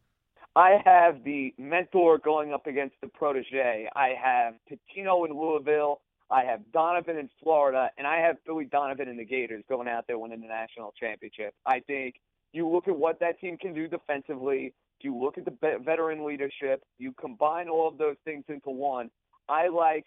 I 0.59 0.83
have 0.85 1.23
the 1.23 1.55
mentor 1.57 2.19
going 2.19 2.53
up 2.53 2.67
against 2.67 2.97
the 3.01 3.07
protege. 3.07 3.89
I 3.95 4.15
have 4.21 4.55
Pitino 4.69 5.25
in 5.25 5.39
Louisville. 5.39 6.01
I 6.33 6.43
have 6.43 6.63
Donovan 6.73 7.17
in 7.17 7.31
Florida, 7.41 7.91
and 7.97 8.09
I 8.09 8.17
have 8.17 8.45
Billy 8.45 8.65
Donovan 8.65 9.07
and 9.07 9.17
the 9.17 9.25
Gators 9.25 9.63
going 9.69 9.87
out 9.87 10.09
there 10.09 10.19
winning 10.19 10.41
the 10.41 10.49
national 10.49 10.93
championship. 10.99 11.55
I 11.65 11.79
think 11.79 12.17
you 12.53 12.69
look 12.69 12.89
at 12.89 12.99
what 12.99 13.21
that 13.21 13.39
team 13.39 13.57
can 13.57 13.73
do 13.73 13.87
defensively. 13.87 14.75
You 15.01 15.17
look 15.17 15.39
at 15.39 15.45
the 15.45 15.79
veteran 15.85 16.27
leadership. 16.27 16.83
You 16.99 17.13
combine 17.13 17.69
all 17.69 17.87
of 17.87 17.97
those 17.97 18.17
things 18.25 18.43
into 18.49 18.71
one. 18.71 19.11
I 19.49 19.69
like 19.69 20.07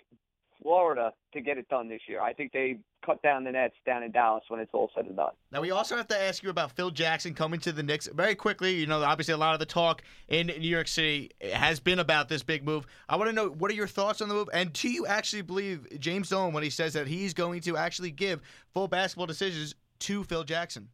Florida 0.61 1.13
to 1.33 1.41
get 1.41 1.57
it 1.57 1.67
done 1.69 1.89
this 1.89 2.01
year. 2.07 2.21
I 2.21 2.33
think 2.33 2.51
they 2.51 2.77
cut 3.05 3.21
down 3.23 3.43
the 3.43 3.51
nets 3.51 3.75
down 3.85 4.03
in 4.03 4.11
Dallas 4.11 4.43
when 4.47 4.59
it's 4.59 4.71
all 4.73 4.91
said 4.95 5.05
and 5.05 5.15
done. 5.15 5.31
Now 5.51 5.61
we 5.61 5.71
also 5.71 5.97
have 5.97 6.07
to 6.09 6.21
ask 6.21 6.43
you 6.43 6.49
about 6.49 6.71
Phil 6.71 6.91
Jackson 6.91 7.33
coming 7.33 7.59
to 7.61 7.71
the 7.71 7.83
Knicks 7.83 8.07
very 8.07 8.35
quickly. 8.35 8.75
You 8.75 8.87
know, 8.87 9.01
obviously 9.01 9.33
a 9.33 9.37
lot 9.37 9.53
of 9.53 9.59
the 9.59 9.65
talk 9.65 10.03
in 10.27 10.47
New 10.47 10.69
York 10.69 10.87
City 10.87 11.31
has 11.53 11.79
been 11.79 11.99
about 11.99 12.29
this 12.29 12.43
big 12.43 12.63
move. 12.63 12.85
I 13.09 13.15
want 13.15 13.29
to 13.29 13.35
know 13.35 13.49
what 13.49 13.71
are 13.71 13.75
your 13.75 13.87
thoughts 13.87 14.21
on 14.21 14.29
the 14.29 14.35
move, 14.35 14.49
and 14.53 14.71
do 14.71 14.89
you 14.89 15.05
actually 15.05 15.41
believe 15.41 15.87
James 15.99 16.29
Dolan 16.29 16.53
when 16.53 16.63
he 16.63 16.69
says 16.69 16.93
that 16.93 17.07
he's 17.07 17.33
going 17.33 17.61
to 17.61 17.77
actually 17.77 18.11
give 18.11 18.41
full 18.73 18.87
basketball 18.87 19.27
decisions 19.27 19.75
to 19.99 20.23
Phil 20.23 20.43
Jackson? 20.43 20.89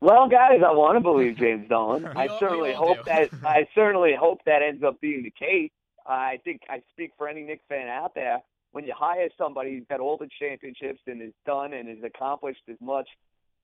Well, 0.00 0.28
guys, 0.28 0.60
I 0.66 0.72
want 0.72 0.96
to 0.96 1.00
believe 1.00 1.36
James 1.36 1.68
Dolan. 1.68 2.06
I 2.16 2.26
all- 2.26 2.38
certainly 2.38 2.72
hope 2.72 3.04
that 3.04 3.30
I 3.44 3.66
certainly 3.74 4.14
hope 4.18 4.40
that 4.46 4.62
ends 4.62 4.82
up 4.82 5.00
being 5.00 5.22
the 5.22 5.30
case. 5.30 5.70
I 6.06 6.40
think 6.44 6.62
I 6.68 6.82
speak 6.92 7.12
for 7.18 7.28
any 7.28 7.42
Knicks 7.42 7.64
fan 7.68 7.88
out 7.88 8.14
there. 8.14 8.38
When 8.72 8.84
you 8.84 8.94
hire 8.96 9.28
somebody 9.36 9.76
who's 9.76 9.86
got 9.88 10.00
all 10.00 10.16
the 10.16 10.28
championships 10.38 11.00
and 11.06 11.20
is 11.20 11.32
done 11.44 11.72
and 11.72 11.88
has 11.88 11.98
accomplished 12.04 12.62
as 12.68 12.76
much 12.80 13.08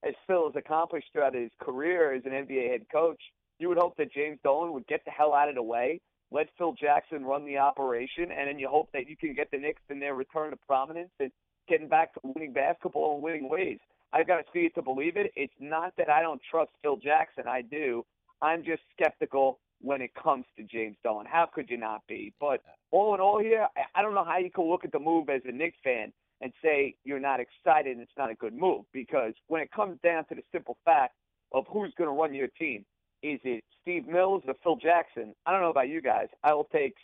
as 0.06 0.14
Phil 0.26 0.46
has 0.46 0.56
accomplished 0.56 1.08
throughout 1.12 1.34
his 1.34 1.50
career 1.60 2.14
as 2.14 2.22
an 2.24 2.32
NBA 2.32 2.70
head 2.70 2.86
coach, 2.92 3.20
you 3.58 3.68
would 3.68 3.78
hope 3.78 3.96
that 3.96 4.12
James 4.12 4.38
Dolan 4.44 4.72
would 4.72 4.86
get 4.86 5.04
the 5.04 5.10
hell 5.10 5.32
out 5.32 5.48
of 5.48 5.54
the 5.54 5.62
way, 5.62 6.00
let 6.30 6.48
Phil 6.58 6.74
Jackson 6.74 7.24
run 7.24 7.46
the 7.46 7.58
operation, 7.58 8.30
and 8.32 8.48
then 8.48 8.58
you 8.58 8.68
hope 8.68 8.90
that 8.92 9.08
you 9.08 9.16
can 9.16 9.32
get 9.34 9.50
the 9.50 9.58
Knicks 9.58 9.82
in 9.88 10.00
their 10.00 10.14
return 10.14 10.50
to 10.50 10.56
prominence 10.66 11.10
and 11.20 11.30
getting 11.68 11.88
back 11.88 12.12
to 12.14 12.20
winning 12.22 12.52
basketball 12.52 13.14
and 13.14 13.22
winning 13.22 13.48
ways. 13.48 13.78
I've 14.12 14.26
got 14.26 14.36
to 14.38 14.44
see 14.52 14.60
it 14.60 14.74
to 14.74 14.82
believe 14.82 15.16
it. 15.16 15.32
It's 15.36 15.52
not 15.60 15.92
that 15.98 16.10
I 16.10 16.22
don't 16.22 16.40
trust 16.50 16.70
Phil 16.82 16.96
Jackson. 16.96 17.44
I 17.48 17.62
do. 17.62 18.04
I'm 18.42 18.64
just 18.64 18.82
skeptical 18.98 19.58
when 19.80 20.00
it 20.00 20.14
comes 20.14 20.44
to 20.56 20.62
James 20.64 20.96
Dolan. 21.04 21.26
How 21.26 21.46
could 21.46 21.70
you 21.70 21.76
not 21.76 22.02
be? 22.08 22.32
But 22.40 22.62
all 22.90 23.14
in 23.14 23.20
all, 23.20 23.38
here, 23.38 23.68
I- 23.94 24.02
don't 24.02 24.14
know 24.14 24.24
how 24.24 24.38
you 24.38 24.50
can 24.50 24.64
look 24.64 24.84
at 24.84 24.92
the 24.92 24.98
move 24.98 25.28
as 25.28 25.42
a 25.44 25.52
Knicks 25.52 25.78
fan 25.82 26.12
and 26.40 26.52
say 26.62 26.94
you're 27.04 27.20
not 27.20 27.40
excited 27.40 27.92
and 27.92 28.00
it's 28.00 28.16
not 28.16 28.30
a 28.30 28.34
good 28.34 28.54
move 28.54 28.84
because 28.92 29.34
when 29.48 29.62
it 29.62 29.70
comes 29.70 29.98
down 30.02 30.24
to 30.26 30.34
the 30.34 30.42
simple 30.52 30.76
fact 30.84 31.14
of 31.52 31.66
who's 31.68 31.92
going 31.96 32.08
to 32.08 32.14
run 32.14 32.34
your 32.34 32.48
team, 32.48 32.84
is 33.22 33.40
it 33.44 33.64
Steve 33.82 34.06
Mills 34.06 34.42
or 34.46 34.54
Phil 34.62 34.76
Jackson? 34.76 35.34
I 35.46 35.52
don't 35.52 35.62
know 35.62 35.70
about 35.70 35.88
you 35.88 36.00
guys. 36.02 36.28
I 36.44 36.52
will 36.54 36.68
take 36.72 36.94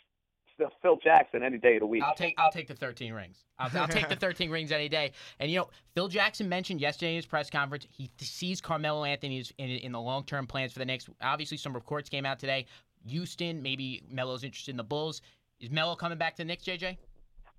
Phil 0.81 0.97
Jackson 1.03 1.43
any 1.43 1.57
day 1.57 1.75
of 1.75 1.81
the 1.81 1.85
week. 1.85 2.03
I'll 2.03 2.15
take 2.15 2.35
I'll 2.37 2.51
take 2.51 2.67
the 2.67 2.75
13 2.75 3.13
rings. 3.13 3.43
I'll, 3.59 3.69
I'll 3.77 3.87
take 3.87 4.09
the 4.09 4.15
13 4.15 4.49
rings 4.49 4.71
any 4.71 4.89
day. 4.89 5.11
And 5.39 5.49
you 5.49 5.57
know, 5.57 5.69
Phil 5.95 6.07
Jackson 6.07 6.47
mentioned 6.49 6.81
yesterday 6.81 7.11
in 7.11 7.15
his 7.17 7.25
press 7.25 7.49
conference 7.49 7.87
he 7.89 8.09
sees 8.19 8.61
Carmelo 8.61 9.03
Anthony 9.03 9.43
in, 9.57 9.69
in 9.69 9.91
the 9.91 10.01
long 10.01 10.23
term 10.25 10.47
plans 10.47 10.73
for 10.73 10.79
the 10.79 10.85
Knicks. 10.85 11.09
Obviously, 11.21 11.57
some 11.57 11.73
reports 11.73 12.09
came 12.09 12.25
out 12.25 12.39
today. 12.39 12.65
Houston, 13.05 13.61
maybe 13.61 14.03
Melo's 14.09 14.43
interested 14.43 14.71
in 14.71 14.77
the 14.77 14.83
Bulls. 14.83 15.21
Is 15.59 15.69
Melo 15.69 15.95
coming 15.95 16.17
back 16.17 16.35
to 16.35 16.43
the 16.43 16.45
Knicks, 16.45 16.63
JJ? 16.63 16.97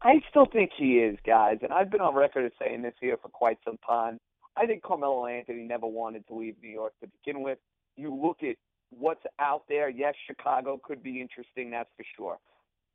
I 0.03 0.21
still 0.29 0.47
think 0.47 0.71
he 0.77 0.99
is, 0.99 1.19
guys, 1.27 1.59
and 1.63 1.73
I've 1.73 1.91
been 1.91 2.03
on 2.03 2.15
record 2.15 2.45
as 2.45 2.53
saying 2.61 2.83
this 2.83 2.93
here 3.01 3.17
for 3.21 3.29
quite 3.29 3.59
some 3.65 3.79
time. 3.87 4.19
I 4.57 4.67
think 4.67 4.83
Carmelo 4.83 5.27
Anthony 5.27 5.65
never 5.65 5.87
wanted 5.87 6.27
to 6.29 6.35
leave 6.35 6.57
New 6.63 6.69
York 6.69 6.93
to 7.03 7.09
begin 7.25 7.43
with. 7.43 7.59
You 7.97 8.15
look 8.15 8.43
at 8.43 8.57
what's 8.91 9.25
out 9.39 9.63
there. 9.69 9.89
Yes, 9.89 10.15
Chicago 10.27 10.81
could 10.83 11.03
be 11.03 11.21
interesting, 11.21 11.71
that's 11.71 11.89
for 11.97 12.05
sure. 12.17 12.39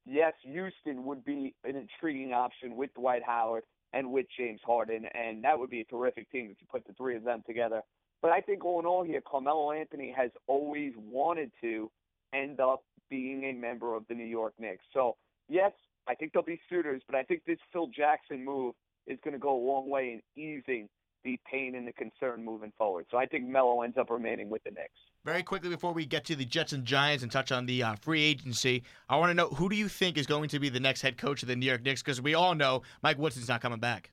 Yes, 0.06 0.34
Houston 0.44 1.06
would 1.06 1.24
be 1.24 1.54
an 1.64 1.76
intriguing 1.76 2.34
option 2.34 2.76
with 2.76 2.94
Dwight 2.96 3.22
Howard 3.26 3.64
and 3.94 4.12
with 4.12 4.26
James 4.38 4.62
Harden, 4.66 5.06
and 5.14 5.44
that 5.44 5.58
would 5.58 5.70
be 5.70 5.82
a 5.82 5.86
terrific 5.86 6.32
team 6.32 6.50
if 6.52 6.58
you 6.60 6.68
put 6.70 6.86
the 6.86 6.94
three 6.94 7.16
of 7.16 7.24
them 7.24 7.44
together. 7.46 7.82
But 8.22 8.32
I 8.32 8.42
think 8.42 8.66
all 8.66 8.80
in 8.80 8.86
all 8.86 9.04
here, 9.04 9.22
Carmelo 9.22 9.72
Anthony 9.72 10.14
has 10.16 10.32
always 10.48 10.94
wanted 10.98 11.52
to 11.62 11.90
end 12.34 12.60
up 12.60 12.84
being 13.10 13.46
a 13.46 13.54
member 13.54 13.96
of 13.96 14.04
the 14.08 14.14
New 14.14 14.26
York 14.26 14.54
Knicks. 14.60 14.84
So, 14.94 15.16
yes, 15.48 15.72
I 16.08 16.16
think 16.16 16.34
there'll 16.34 16.46
be 16.46 16.60
suitors, 16.70 17.02
but 17.08 17.16
I 17.16 17.24
think 17.24 17.44
this 17.46 17.60
Phil 17.72 17.88
Jackson 17.88 18.44
move 18.44 18.76
is 19.08 19.18
going 19.24 19.34
to 19.34 19.40
go 19.40 19.56
a 19.56 19.66
long 19.66 19.90
way 19.90 20.20
in 20.36 20.42
easing 20.42 20.90
the 21.24 21.40
pain 21.50 21.76
and 21.76 21.88
the 21.88 21.94
concern 21.94 22.44
moving 22.44 22.72
forward. 22.78 23.06
So 23.12 23.18
I 23.18 23.26
think 23.26 23.48
Melo 23.48 23.82
ends 23.82 23.98
up 23.98 24.10
remaining 24.10 24.50
with 24.50 24.64
the 24.64 24.72
Knicks. 24.72 25.00
Very 25.26 25.44
quickly 25.44 25.70
before 25.70 25.92
we 25.92 26.06
get 26.06 26.24
to 26.26 26.36
the 26.36 26.46
Jets 26.46 26.72
and 26.72 26.86
Giants 26.86 27.24
and 27.24 27.32
touch 27.32 27.52
on 27.52 27.66
the 27.66 27.84
uh, 27.84 27.96
free 27.96 28.24
agency, 28.24 28.84
I 29.10 29.18
want 29.18 29.32
to 29.32 29.34
know 29.34 29.50
who 29.50 29.68
do 29.68 29.76
you 29.76 29.90
think 29.90 30.18
is 30.18 30.26
going 30.26 30.48
to 30.50 30.60
be 30.60 30.70
the 30.70 30.80
next 30.80 31.02
head 31.02 31.18
coach 31.18 31.42
of 31.44 31.50
the 31.50 31.58
New 31.58 31.66
York 31.66 31.84
Knicks? 31.84 32.02
Because 32.02 32.22
we 32.22 32.36
all 32.36 32.56
know 32.56 32.84
Mike 33.04 33.18
Woodson's 33.18 33.50
not 33.50 33.60
coming 33.62 33.80
back. 33.80 34.12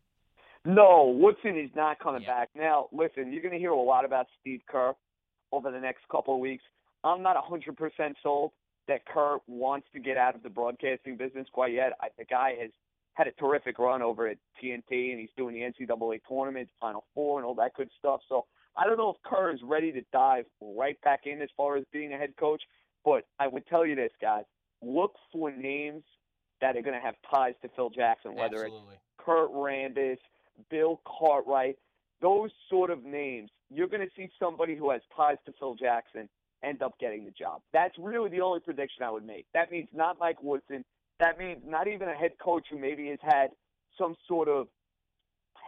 No, 0.64 1.16
Woodson 1.16 1.56
is 1.56 1.70
not 1.76 2.00
coming 2.00 2.22
Yeah. 2.22 2.34
back. 2.34 2.48
Now, 2.56 2.88
listen, 2.90 3.32
you're 3.32 3.40
going 3.42 3.54
to 3.54 3.58
hear 3.58 3.70
a 3.70 3.80
lot 3.80 4.04
about 4.04 4.26
Steve 4.40 4.62
Kerr 4.68 4.94
over 5.52 5.70
the 5.70 5.78
next 5.78 6.08
couple 6.10 6.34
of 6.34 6.40
weeks. 6.40 6.64
I'm 7.04 7.22
not 7.22 7.36
100% 7.36 8.16
sold 8.20 8.50
that 8.88 9.06
Kerr 9.06 9.38
wants 9.46 9.86
to 9.92 10.00
get 10.00 10.16
out 10.16 10.34
of 10.34 10.42
the 10.42 10.50
broadcasting 10.50 11.16
business 11.16 11.46
quite 11.52 11.72
yet. 11.72 11.92
I, 12.00 12.08
the 12.18 12.24
guy 12.24 12.54
has 12.60 12.70
had 13.14 13.28
a 13.28 13.32
terrific 13.32 13.78
run 13.78 14.02
over 14.02 14.26
at 14.26 14.38
TNT, 14.60 15.12
and 15.12 15.20
he's 15.20 15.30
doing 15.36 15.54
the 15.54 15.60
NCAA 15.60 16.20
tournament, 16.28 16.68
Final 16.80 17.04
Four, 17.14 17.38
and 17.38 17.46
all 17.46 17.54
that 17.54 17.74
good 17.74 17.90
stuff. 17.96 18.22
So 18.28 18.46
I 18.76 18.86
don't 18.86 18.98
know 18.98 19.10
if 19.10 19.16
Kerr 19.24 19.52
is 19.52 19.60
ready 19.62 19.92
to 19.92 20.02
dive 20.12 20.44
right 20.60 21.00
back 21.02 21.20
in 21.24 21.40
as 21.42 21.48
far 21.56 21.76
as 21.76 21.84
being 21.92 22.12
a 22.12 22.18
head 22.18 22.34
coach. 22.38 22.62
But 23.04 23.24
I 23.38 23.46
would 23.46 23.66
tell 23.66 23.86
you 23.86 23.94
this, 23.94 24.12
guys: 24.20 24.44
look 24.82 25.14
for 25.32 25.50
names 25.50 26.02
that 26.60 26.76
are 26.76 26.82
going 26.82 26.98
to 26.98 27.04
have 27.04 27.14
ties 27.32 27.54
to 27.62 27.68
Phil 27.76 27.90
Jackson, 27.90 28.34
whether 28.34 28.64
it's 28.64 28.74
Kurt 29.18 29.52
Rambis, 29.52 30.18
Bill 30.70 31.00
Cartwright, 31.06 31.76
those 32.20 32.50
sort 32.70 32.90
of 32.90 33.04
names, 33.04 33.50
you're 33.70 33.88
going 33.88 34.00
to 34.00 34.10
see 34.16 34.28
somebody 34.38 34.74
who 34.74 34.90
has 34.90 35.02
ties 35.14 35.36
to 35.46 35.52
Phil 35.58 35.74
Jackson 35.74 36.28
end 36.62 36.82
up 36.82 36.98
getting 36.98 37.24
the 37.24 37.30
job. 37.30 37.60
That's 37.72 37.94
really 37.98 38.30
the 38.30 38.40
only 38.40 38.60
prediction 38.60 39.02
I 39.02 39.10
would 39.10 39.26
make. 39.26 39.46
That 39.52 39.70
means 39.70 39.88
not 39.92 40.18
Mike 40.18 40.42
Woodson. 40.42 40.84
That 41.20 41.38
means 41.38 41.60
not 41.66 41.88
even 41.88 42.08
a 42.08 42.14
head 42.14 42.32
coach 42.42 42.66
who 42.70 42.78
maybe 42.78 43.08
has 43.08 43.18
had 43.22 43.48
some 43.98 44.14
sort 44.26 44.48
of 44.48 44.68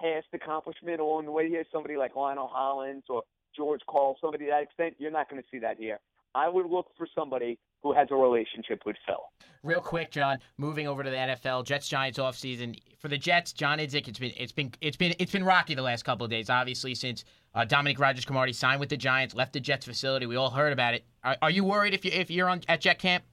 past 0.00 0.26
accomplishment 0.32 1.00
along 1.00 1.24
the 1.26 1.32
way 1.32 1.48
here, 1.48 1.64
somebody 1.72 1.96
like 1.96 2.16
Lionel 2.16 2.48
Hollins 2.48 3.04
or 3.08 3.22
George 3.56 3.80
Karl, 3.88 4.16
somebody 4.20 4.46
to 4.46 4.50
that 4.50 4.62
extent. 4.62 4.94
You're 4.98 5.10
not 5.10 5.28
going 5.28 5.42
to 5.42 5.48
see 5.50 5.58
that 5.58 5.78
here. 5.78 5.98
I 6.34 6.48
would 6.48 6.66
look 6.66 6.86
for 6.96 7.08
somebody 7.14 7.58
who 7.82 7.92
has 7.92 8.08
a 8.10 8.14
relationship 8.14 8.82
with 8.84 8.96
Phil. 9.06 9.16
Real 9.62 9.80
quick, 9.80 10.10
John. 10.10 10.38
Moving 10.56 10.86
over 10.86 11.02
to 11.02 11.10
the 11.10 11.16
NFL, 11.16 11.64
Jets 11.64 11.88
Giants 11.88 12.18
offseason. 12.18 12.78
For 12.98 13.08
the 13.08 13.18
Jets, 13.18 13.52
John 13.52 13.78
Idzik, 13.78 14.08
it's 14.08 14.18
been 14.18 14.32
it's 14.36 14.52
been 14.52 14.72
it's 14.80 14.96
been 14.96 15.14
it's 15.18 15.32
been 15.32 15.44
rocky 15.44 15.74
the 15.74 15.82
last 15.82 16.04
couple 16.04 16.24
of 16.24 16.30
days. 16.30 16.50
Obviously, 16.50 16.94
since 16.94 17.24
uh, 17.54 17.64
Dominique 17.64 17.98
Rodgers-Cromartie 17.98 18.52
signed 18.52 18.80
with 18.80 18.88
the 18.88 18.96
Giants, 18.96 19.34
left 19.34 19.52
the 19.52 19.60
Jets 19.60 19.86
facility, 19.86 20.26
we 20.26 20.36
all 20.36 20.50
heard 20.50 20.72
about 20.72 20.94
it. 20.94 21.04
Are, 21.24 21.36
are 21.42 21.50
you 21.50 21.64
worried 21.64 21.94
if 21.94 22.04
you 22.04 22.10
if 22.12 22.30
you're 22.30 22.48
on 22.48 22.62
at 22.68 22.80
Jet 22.80 22.98
camp? 22.98 23.24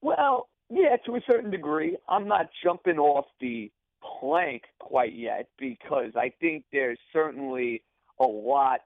Well, 0.00 0.48
yeah, 0.70 0.96
to 1.06 1.16
a 1.16 1.20
certain 1.26 1.50
degree. 1.50 1.96
I'm 2.08 2.28
not 2.28 2.50
jumping 2.62 2.98
off 2.98 3.26
the 3.40 3.70
plank 4.20 4.62
quite 4.78 5.14
yet 5.14 5.48
because 5.58 6.12
I 6.16 6.32
think 6.40 6.64
there's 6.72 6.98
certainly 7.12 7.82
a 8.20 8.24
lot 8.24 8.80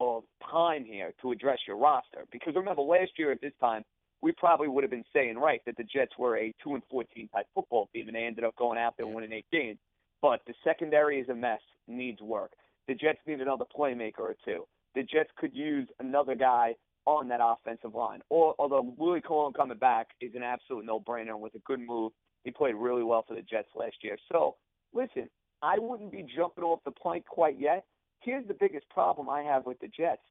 of 0.00 0.22
time 0.50 0.84
here 0.84 1.12
to 1.22 1.32
address 1.32 1.58
your 1.66 1.76
roster. 1.76 2.24
Because 2.30 2.54
remember, 2.54 2.82
last 2.82 3.12
year 3.18 3.32
at 3.32 3.40
this 3.40 3.52
time, 3.60 3.84
we 4.20 4.32
probably 4.32 4.68
would 4.68 4.84
have 4.84 4.90
been 4.90 5.04
saying 5.12 5.36
right 5.36 5.60
that 5.66 5.76
the 5.76 5.84
Jets 5.84 6.12
were 6.18 6.36
a 6.38 6.52
two 6.62 6.74
and 6.74 6.82
fourteen 6.90 7.28
type 7.28 7.46
football 7.54 7.88
team, 7.94 8.08
and 8.08 8.16
they 8.16 8.24
ended 8.24 8.44
up 8.44 8.56
going 8.56 8.78
out 8.78 8.94
there 8.96 9.06
and 9.06 9.14
winning 9.14 9.32
eight 9.32 9.46
games. 9.52 9.78
But 10.20 10.40
the 10.46 10.54
secondary 10.64 11.20
is 11.20 11.28
a 11.28 11.34
mess, 11.34 11.60
needs 11.86 12.20
work. 12.20 12.52
The 12.88 12.94
Jets 12.94 13.20
need 13.26 13.40
another 13.40 13.64
playmaker 13.76 14.20
or 14.20 14.36
two. 14.44 14.66
The 14.94 15.02
Jets 15.02 15.30
could 15.36 15.54
use 15.54 15.88
another 16.00 16.34
guy 16.34 16.74
on 17.06 17.28
that 17.28 17.40
offensive 17.42 17.94
line. 17.94 18.20
Or 18.28 18.54
although 18.58 18.94
Willie 18.98 19.20
Colon 19.20 19.52
coming 19.52 19.78
back 19.78 20.08
is 20.20 20.34
an 20.34 20.42
absolute 20.42 20.84
no-brainer 20.84 21.30
and 21.30 21.40
was 21.40 21.52
a 21.54 21.60
good 21.60 21.80
move. 21.80 22.12
He 22.44 22.50
played 22.50 22.74
really 22.74 23.02
well 23.02 23.24
for 23.26 23.34
the 23.34 23.42
Jets 23.42 23.68
last 23.74 23.96
year. 24.02 24.16
So 24.30 24.56
listen, 24.92 25.28
I 25.62 25.78
wouldn't 25.78 26.12
be 26.12 26.22
jumping 26.36 26.64
off 26.64 26.80
the 26.84 26.90
plank 26.90 27.26
quite 27.26 27.58
yet. 27.58 27.84
Here's 28.20 28.46
the 28.46 28.54
biggest 28.54 28.88
problem 28.90 29.28
I 29.28 29.42
have 29.42 29.66
with 29.66 29.78
the 29.80 29.88
Jets. 29.88 30.22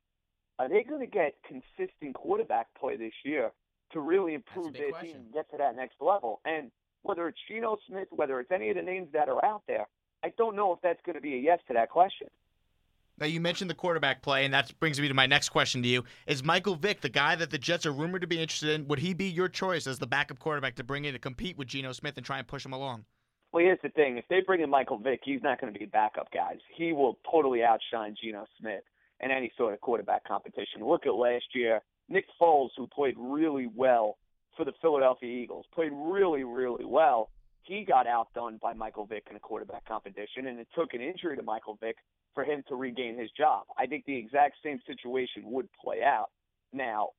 Are 0.59 0.67
they 0.67 0.83
going 0.83 1.01
to 1.01 1.07
get 1.07 1.35
consistent 1.47 2.15
quarterback 2.15 2.67
play 2.79 2.97
this 2.97 3.13
year 3.23 3.51
to 3.93 3.99
really 3.99 4.33
improve 4.33 4.73
their 4.73 4.89
question. 4.89 5.09
team 5.09 5.21
and 5.25 5.33
get 5.33 5.49
to 5.51 5.57
that 5.57 5.75
next 5.75 5.95
level? 6.01 6.41
And 6.45 6.71
whether 7.03 7.27
it's 7.27 7.37
Geno 7.47 7.77
Smith, 7.87 8.07
whether 8.11 8.39
it's 8.39 8.51
any 8.51 8.69
of 8.69 8.75
the 8.75 8.81
names 8.81 9.07
that 9.13 9.29
are 9.29 9.43
out 9.45 9.63
there, 9.67 9.85
I 10.23 10.33
don't 10.37 10.55
know 10.55 10.73
if 10.73 10.79
that's 10.81 10.99
going 11.05 11.15
to 11.15 11.21
be 11.21 11.35
a 11.35 11.37
yes 11.37 11.59
to 11.67 11.73
that 11.73 11.89
question. 11.89 12.27
Now 13.19 13.25
you 13.25 13.41
mentioned 13.41 13.69
the 13.69 13.75
quarterback 13.75 14.21
play, 14.21 14.45
and 14.45 14.53
that 14.53 14.79
brings 14.79 15.01
me 15.01 15.07
to 15.07 15.13
my 15.13 15.25
next 15.25 15.49
question 15.49 15.81
to 15.81 15.87
you: 15.87 16.03
Is 16.27 16.43
Michael 16.43 16.75
Vick 16.75 17.01
the 17.01 17.09
guy 17.09 17.35
that 17.35 17.49
the 17.49 17.57
Jets 17.57 17.85
are 17.87 17.91
rumored 17.91 18.21
to 18.21 18.27
be 18.27 18.39
interested 18.39 18.69
in? 18.69 18.87
Would 18.87 18.99
he 18.99 19.15
be 19.15 19.25
your 19.25 19.49
choice 19.49 19.87
as 19.87 19.97
the 19.97 20.05
backup 20.05 20.37
quarterback 20.37 20.75
to 20.75 20.83
bring 20.83 21.05
in 21.05 21.13
to 21.13 21.19
compete 21.19 21.57
with 21.57 21.67
Geno 21.67 21.93
Smith 21.93 22.15
and 22.17 22.25
try 22.25 22.37
and 22.37 22.47
push 22.47 22.63
him 22.63 22.73
along? 22.73 23.05
Well, 23.51 23.63
here's 23.63 23.81
the 23.81 23.89
thing: 23.89 24.17
if 24.17 24.25
they 24.29 24.41
bring 24.41 24.61
in 24.61 24.69
Michael 24.69 24.99
Vick, 24.99 25.21
he's 25.23 25.41
not 25.41 25.59
going 25.59 25.73
to 25.73 25.79
be 25.79 25.85
a 25.85 25.87
backup, 25.87 26.31
guys. 26.31 26.59
He 26.75 26.93
will 26.93 27.17
totally 27.29 27.63
outshine 27.63 28.15
Geno 28.21 28.45
Smith 28.59 28.83
in 29.19 29.31
any 29.31 29.51
sort 29.57 29.73
of 29.73 29.81
quarterback 29.81 30.23
competition. 30.27 30.85
Look 30.85 31.07
at 31.07 31.15
last 31.15 31.45
year: 31.55 31.81
Nick 32.09 32.25
Foles, 32.39 32.69
who 32.77 32.85
played 32.85 33.15
really 33.17 33.67
well 33.75 34.17
for 34.55 34.63
the 34.63 34.73
Philadelphia 34.79 35.29
Eagles, 35.29 35.65
played 35.73 35.91
really, 35.91 36.43
really 36.43 36.85
well. 36.85 37.31
He 37.63 37.83
got 37.83 38.07
outdone 38.07 38.59
by 38.61 38.73
Michael 38.73 39.05
Vick 39.05 39.27
in 39.29 39.35
a 39.35 39.39
quarterback 39.39 39.85
competition, 39.85 40.47
and 40.47 40.59
it 40.59 40.67
took 40.75 40.93
an 40.93 41.01
injury 41.01 41.35
to 41.35 41.43
Michael 41.43 41.77
Vick 41.81 41.97
for 42.33 42.43
him 42.43 42.63
to 42.69 42.75
regain 42.75 43.17
his 43.17 43.29
job. 43.37 43.65
I 43.77 43.85
think 43.85 44.05
the 44.05 44.15
exact 44.15 44.55
same 44.63 44.79
situation 44.87 45.43
would 45.45 45.67
play 45.73 46.01
out. 46.03 46.27
Now, 46.71 47.09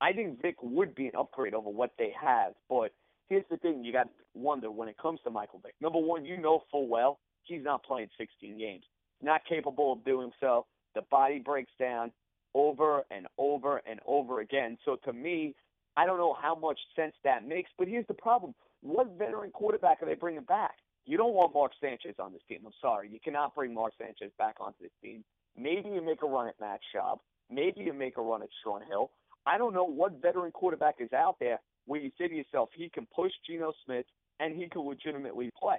I 0.00 0.12
think 0.12 0.40
Vick 0.40 0.56
would 0.62 0.94
be 0.94 1.06
an 1.06 1.12
upgrade 1.18 1.54
over 1.54 1.70
what 1.70 1.90
they 1.98 2.12
have, 2.20 2.52
but 2.68 2.92
here's 3.28 3.44
the 3.50 3.56
thing 3.56 3.84
you 3.84 3.92
got 3.92 4.04
to 4.04 4.10
wonder 4.34 4.70
when 4.70 4.88
it 4.88 4.96
comes 4.98 5.20
to 5.24 5.30
Michael 5.30 5.60
Vick. 5.64 5.74
Number 5.80 5.98
one, 5.98 6.24
you 6.24 6.36
know 6.36 6.62
full 6.70 6.88
well 6.88 7.18
he's 7.44 7.64
not 7.64 7.84
playing 7.84 8.08
16 8.18 8.58
games. 8.58 8.84
Not 9.20 9.42
capable 9.48 9.92
of 9.92 10.04
doing 10.04 10.30
so. 10.40 10.66
The 10.94 11.02
body 11.10 11.38
breaks 11.38 11.70
down 11.78 12.12
over 12.54 13.02
and 13.10 13.26
over 13.38 13.80
and 13.88 14.00
over 14.06 14.40
again. 14.40 14.76
So 14.84 14.96
to 15.04 15.12
me, 15.12 15.54
I 15.96 16.06
don't 16.06 16.18
know 16.18 16.36
how 16.40 16.54
much 16.54 16.78
sense 16.96 17.14
that 17.24 17.46
makes, 17.46 17.70
but 17.78 17.88
here's 17.88 18.06
the 18.06 18.14
problem. 18.14 18.54
What 18.82 19.16
veteran 19.18 19.50
quarterback 19.50 20.02
are 20.02 20.06
they 20.06 20.14
bringing 20.14 20.42
back? 20.42 20.74
You 21.04 21.16
don't 21.16 21.34
want 21.34 21.54
Mark 21.54 21.72
Sanchez 21.80 22.14
on 22.18 22.32
this 22.32 22.42
team. 22.48 22.60
I'm 22.64 22.72
sorry. 22.80 23.08
You 23.10 23.18
cannot 23.22 23.54
bring 23.54 23.74
Mark 23.74 23.92
Sanchez 23.98 24.32
back 24.38 24.56
onto 24.60 24.78
this 24.80 24.92
team. 25.02 25.24
Maybe 25.56 25.88
you 25.88 26.04
make 26.04 26.22
a 26.22 26.26
run 26.26 26.48
at 26.48 26.54
Matt 26.60 26.80
Schaub. 26.94 27.18
Maybe 27.50 27.80
you 27.82 27.92
make 27.92 28.18
a 28.18 28.22
run 28.22 28.42
at 28.42 28.48
Shaun 28.62 28.82
Hill. 28.88 29.10
I 29.46 29.58
don't 29.58 29.74
know 29.74 29.84
what 29.84 30.22
veteran 30.22 30.52
quarterback 30.52 30.96
is 31.00 31.12
out 31.12 31.36
there 31.40 31.60
where 31.86 32.00
you 32.00 32.10
say 32.18 32.28
to 32.28 32.34
yourself, 32.34 32.70
he 32.74 32.88
can 32.88 33.06
push 33.14 33.32
Geno 33.46 33.72
Smith 33.84 34.06
and 34.40 34.56
he 34.56 34.68
can 34.68 34.82
legitimately 34.82 35.50
play. 35.60 35.78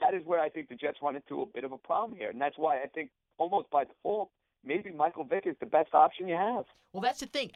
That 0.00 0.14
is 0.14 0.22
where 0.24 0.40
I 0.40 0.48
think 0.48 0.68
the 0.68 0.74
Jets 0.74 0.98
run 1.02 1.16
into 1.16 1.42
a 1.42 1.46
bit 1.46 1.64
of 1.64 1.72
a 1.72 1.78
problem 1.78 2.18
here. 2.18 2.30
And 2.30 2.40
that's 2.40 2.58
why 2.58 2.82
I 2.82 2.86
think 2.94 3.10
almost 3.38 3.70
by 3.70 3.84
default, 3.84 4.30
maybe 4.64 4.90
Michael 4.90 5.24
Vick 5.24 5.46
is 5.46 5.56
the 5.60 5.66
best 5.66 5.94
option 5.94 6.28
you 6.28 6.36
have. 6.36 6.64
Well, 6.92 7.02
that's 7.02 7.20
the 7.20 7.26
thing. 7.26 7.50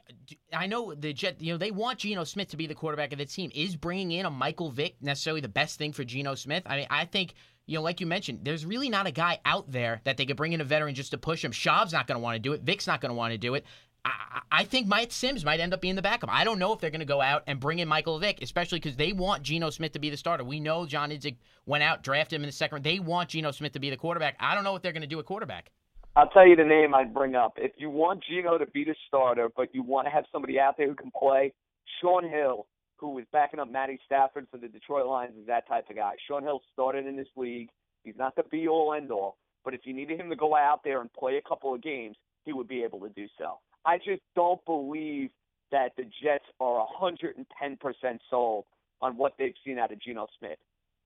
I 0.52 0.66
know 0.66 0.94
the 0.94 1.12
Jet. 1.12 1.40
You 1.40 1.52
know 1.52 1.58
they 1.58 1.70
want 1.70 2.00
Geno 2.00 2.24
Smith 2.24 2.48
to 2.48 2.56
be 2.56 2.66
the 2.66 2.74
quarterback 2.74 3.12
of 3.12 3.18
the 3.18 3.24
team. 3.24 3.50
Is 3.54 3.76
bringing 3.76 4.12
in 4.12 4.26
a 4.26 4.30
Michael 4.30 4.70
Vick 4.70 4.96
necessarily 5.00 5.40
the 5.40 5.48
best 5.48 5.78
thing 5.78 5.92
for 5.92 6.04
Geno 6.04 6.34
Smith? 6.34 6.64
I 6.66 6.76
mean, 6.76 6.86
I 6.90 7.04
think 7.04 7.34
you 7.66 7.74
know, 7.74 7.82
like 7.82 8.00
you 8.00 8.06
mentioned, 8.06 8.40
there's 8.42 8.64
really 8.64 8.88
not 8.88 9.06
a 9.06 9.10
guy 9.10 9.40
out 9.44 9.70
there 9.70 10.00
that 10.04 10.16
they 10.16 10.24
could 10.24 10.38
bring 10.38 10.54
in 10.54 10.60
a 10.60 10.64
veteran 10.64 10.94
just 10.94 11.10
to 11.10 11.18
push 11.18 11.44
him. 11.44 11.52
Schaub's 11.52 11.92
not 11.92 12.06
going 12.06 12.16
to 12.16 12.22
want 12.22 12.34
to 12.34 12.40
do 12.40 12.54
it. 12.54 12.62
Vick's 12.62 12.86
not 12.86 13.02
going 13.02 13.10
to 13.10 13.14
want 13.14 13.32
to 13.32 13.38
do 13.38 13.54
it. 13.54 13.64
I, 14.06 14.40
I 14.50 14.64
think 14.64 14.86
Mike 14.86 15.12
Sims 15.12 15.44
might 15.44 15.60
end 15.60 15.74
up 15.74 15.82
being 15.82 15.94
the 15.94 16.02
backup. 16.02 16.30
I 16.32 16.44
don't 16.44 16.58
know 16.58 16.72
if 16.72 16.80
they're 16.80 16.90
going 16.90 17.00
to 17.00 17.06
go 17.06 17.20
out 17.20 17.42
and 17.46 17.60
bring 17.60 17.78
in 17.78 17.86
Michael 17.86 18.18
Vick, 18.18 18.42
especially 18.42 18.80
because 18.80 18.96
they 18.96 19.12
want 19.12 19.42
Geno 19.42 19.68
Smith 19.68 19.92
to 19.92 19.98
be 19.98 20.08
the 20.08 20.16
starter. 20.16 20.44
We 20.44 20.60
know 20.60 20.86
John 20.86 21.10
Idzik 21.10 21.36
went 21.66 21.84
out, 21.84 22.02
drafted 22.02 22.36
him 22.36 22.42
in 22.42 22.48
the 22.48 22.52
second. 22.52 22.82
They 22.84 23.00
want 23.00 23.28
Geno 23.28 23.50
Smith 23.50 23.72
to 23.72 23.80
be 23.80 23.90
the 23.90 23.98
quarterback. 23.98 24.36
I 24.40 24.54
don't 24.54 24.64
know 24.64 24.72
what 24.72 24.82
they're 24.82 24.92
going 24.92 25.02
to 25.02 25.06
do 25.06 25.18
at 25.20 25.26
quarterback. 25.26 25.70
I'll 26.16 26.28
tell 26.30 26.46
you 26.46 26.56
the 26.56 26.64
name 26.64 26.94
I'd 26.94 27.14
bring 27.14 27.36
up. 27.36 27.54
If 27.56 27.72
you 27.76 27.90
want 27.90 28.24
Geno 28.28 28.58
to 28.58 28.66
be 28.66 28.84
the 28.84 28.94
starter, 29.06 29.48
but 29.56 29.72
you 29.72 29.82
want 29.82 30.06
to 30.06 30.10
have 30.10 30.24
somebody 30.32 30.58
out 30.58 30.76
there 30.76 30.88
who 30.88 30.94
can 30.94 31.12
play, 31.16 31.52
Shaun 32.00 32.28
Hill 32.28 32.66
who 32.98 33.10
was 33.10 33.24
backing 33.32 33.60
up 33.60 33.70
Matty 33.70 33.98
Stafford 34.04 34.46
for 34.50 34.58
the 34.58 34.68
Detroit 34.68 35.06
Lions, 35.06 35.36
is 35.40 35.46
that 35.46 35.68
type 35.68 35.88
of 35.88 35.96
guy. 35.96 36.14
Shaun 36.26 36.42
Hill 36.42 36.60
started 36.72 37.06
in 37.06 37.16
this 37.16 37.28
league. 37.36 37.68
He's 38.02 38.16
not 38.18 38.34
the 38.36 38.42
be 38.50 38.68
all 38.68 38.92
end 38.92 39.10
all, 39.10 39.36
but 39.64 39.72
if 39.74 39.82
you 39.84 39.94
needed 39.94 40.20
him 40.20 40.28
to 40.30 40.36
go 40.36 40.56
out 40.56 40.80
there 40.84 41.00
and 41.00 41.12
play 41.12 41.36
a 41.36 41.48
couple 41.48 41.74
of 41.74 41.82
games, 41.82 42.16
he 42.44 42.52
would 42.52 42.68
be 42.68 42.82
able 42.82 43.00
to 43.00 43.08
do 43.10 43.26
so. 43.38 43.58
I 43.86 43.98
just 43.98 44.22
don't 44.34 44.64
believe 44.66 45.30
that 45.70 45.92
the 45.96 46.04
Jets 46.22 46.44
are 46.60 46.86
110% 47.00 48.18
sold 48.30 48.64
on 49.00 49.16
what 49.16 49.34
they've 49.38 49.54
seen 49.64 49.78
out 49.78 49.92
of 49.92 50.00
Geno 50.00 50.26
Smith. 50.38 50.58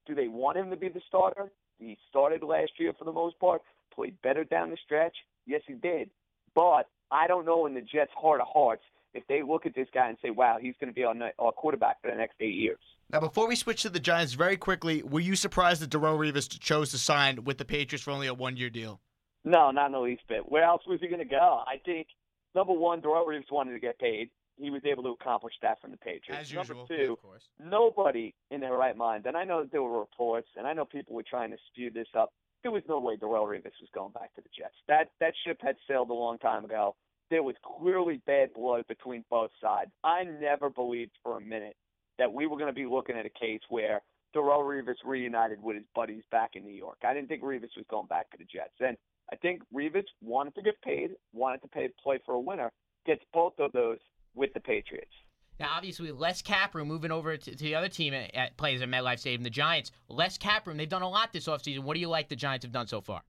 Do 0.07 0.15
they 0.15 0.27
want 0.27 0.57
him 0.57 0.69
to 0.69 0.75
be 0.75 0.89
the 0.89 1.01
starter? 1.07 1.51
He 1.77 1.97
started 2.09 2.43
last 2.43 2.71
year 2.79 2.93
for 2.97 3.05
the 3.05 3.11
most 3.11 3.37
part, 3.39 3.61
played 3.93 4.21
better 4.21 4.43
down 4.43 4.69
the 4.69 4.77
stretch. 4.83 5.15
Yes, 5.45 5.61
he 5.67 5.73
did. 5.73 6.09
But 6.55 6.87
I 7.11 7.27
don't 7.27 7.45
know 7.45 7.65
in 7.65 7.73
the 7.73 7.81
Jets' 7.81 8.11
heart 8.15 8.41
of 8.41 8.47
hearts 8.51 8.83
if 9.13 9.25
they 9.27 9.43
look 9.43 9.65
at 9.65 9.75
this 9.75 9.87
guy 9.93 10.09
and 10.09 10.17
say, 10.21 10.29
wow, 10.31 10.57
he's 10.59 10.75
going 10.79 10.91
to 10.91 10.95
be 10.95 11.03
our, 11.03 11.15
our 11.39 11.51
quarterback 11.51 12.01
for 12.01 12.09
the 12.09 12.17
next 12.17 12.35
eight 12.39 12.55
years. 12.55 12.79
Now, 13.11 13.19
before 13.19 13.47
we 13.47 13.55
switch 13.55 13.83
to 13.83 13.89
the 13.89 13.99
Giants, 13.99 14.33
very 14.33 14.57
quickly, 14.57 15.03
were 15.03 15.19
you 15.19 15.35
surprised 15.35 15.81
that 15.81 15.91
Darrelle 15.91 16.17
Revis 16.17 16.59
chose 16.59 16.89
to 16.91 16.97
sign 16.97 17.43
with 17.43 17.59
the 17.59 17.65
Patriots 17.65 18.03
for 18.03 18.11
only 18.11 18.27
a 18.27 18.33
one 18.33 18.57
year 18.57 18.69
deal? 18.69 19.01
No, 19.43 19.71
not 19.71 19.87
in 19.87 19.91
the 19.91 19.99
least 19.99 20.23
bit. 20.27 20.49
Where 20.49 20.63
else 20.63 20.81
was 20.87 20.99
he 21.01 21.07
going 21.07 21.19
to 21.19 21.25
go? 21.25 21.61
I 21.67 21.77
think, 21.85 22.07
number 22.55 22.73
one, 22.73 23.01
Darrelle 23.01 23.27
Revis 23.27 23.51
wanted 23.51 23.73
to 23.73 23.79
get 23.79 23.99
paid. 23.99 24.29
He 24.57 24.69
was 24.69 24.81
able 24.85 25.03
to 25.03 25.09
accomplish 25.09 25.53
that 25.61 25.81
from 25.81 25.91
the 25.91 25.97
Patriots. 25.97 26.49
As 26.49 26.53
number 26.53 26.73
usual, 26.73 26.87
two, 26.87 27.13
of 27.13 27.21
course. 27.21 27.43
nobody 27.59 28.33
in 28.51 28.61
their 28.61 28.73
right 28.73 28.95
mind, 28.95 29.25
and 29.25 29.35
I 29.35 29.43
know 29.43 29.61
that 29.61 29.71
there 29.71 29.81
were 29.81 29.99
reports, 29.99 30.47
and 30.55 30.67
I 30.67 30.73
know 30.73 30.85
people 30.85 31.15
were 31.15 31.23
trying 31.23 31.51
to 31.51 31.57
spew 31.67 31.89
this 31.89 32.07
up. 32.17 32.31
There 32.61 32.71
was 32.71 32.83
no 32.87 32.99
way 32.99 33.17
Darrelle 33.17 33.47
Revis 33.47 33.81
was 33.81 33.89
going 33.93 34.11
back 34.11 34.33
to 34.35 34.41
the 34.41 34.49
Jets. 34.57 34.75
That 34.87 35.09
that 35.19 35.33
ship 35.45 35.57
had 35.61 35.75
sailed 35.87 36.09
a 36.09 36.13
long 36.13 36.37
time 36.37 36.63
ago. 36.65 36.95
There 37.29 37.43
was 37.43 37.55
clearly 37.79 38.21
bad 38.25 38.53
blood 38.53 38.85
between 38.87 39.25
both 39.29 39.51
sides. 39.61 39.91
I 40.03 40.23
never 40.23 40.69
believed 40.69 41.11
for 41.23 41.37
a 41.37 41.41
minute 41.41 41.75
that 42.19 42.31
we 42.31 42.45
were 42.45 42.57
going 42.57 42.69
to 42.69 42.73
be 42.73 42.85
looking 42.85 43.17
at 43.17 43.25
a 43.25 43.29
case 43.29 43.61
where 43.69 44.01
Darrelle 44.35 44.63
Revis 44.63 44.95
reunited 45.03 45.61
with 45.61 45.75
his 45.75 45.85
buddies 45.95 46.23
back 46.31 46.51
in 46.55 46.63
New 46.63 46.73
York. 46.73 46.97
I 47.03 47.13
didn't 47.13 47.27
think 47.27 47.43
Revis 47.43 47.75
was 47.75 47.85
going 47.89 48.07
back 48.07 48.29
to 48.31 48.37
the 48.37 48.45
Jets, 48.45 48.75
and 48.79 48.97
I 49.31 49.35
think 49.37 49.61
Revis 49.73 50.05
wanted 50.21 50.55
to 50.55 50.61
get 50.61 50.81
paid, 50.81 51.11
wanted 51.33 51.61
to 51.61 51.67
pay 51.67 51.89
play 52.01 52.19
for 52.25 52.35
a 52.35 52.39
winner. 52.39 52.71
Gets 53.05 53.23
both 53.33 53.53
of 53.59 53.71
those 53.73 53.97
with 54.35 54.53
the 54.53 54.59
Patriots. 54.59 55.11
Now, 55.59 55.69
obviously, 55.75 56.11
less 56.11 56.41
cap 56.41 56.73
room 56.73 56.87
moving 56.87 57.11
over 57.11 57.37
to, 57.37 57.51
to 57.51 57.63
the 57.63 57.75
other 57.75 57.89
team 57.89 58.13
at, 58.13 58.33
at 58.35 58.57
plays 58.57 58.81
at 58.81 58.89
MetLife 58.89 59.19
Stadium, 59.19 59.43
the 59.43 59.49
Giants. 59.49 59.91
Less 60.09 60.37
cap 60.37 60.67
room. 60.67 60.77
They've 60.77 60.89
done 60.89 61.03
a 61.03 61.09
lot 61.09 61.31
this 61.31 61.47
offseason. 61.47 61.79
What 61.79 61.93
do 61.93 61.99
you 61.99 62.09
like 62.09 62.29
the 62.29 62.35
Giants 62.35 62.65
have 62.65 62.71
done 62.71 62.87
so 62.87 63.01
far? 63.01 63.21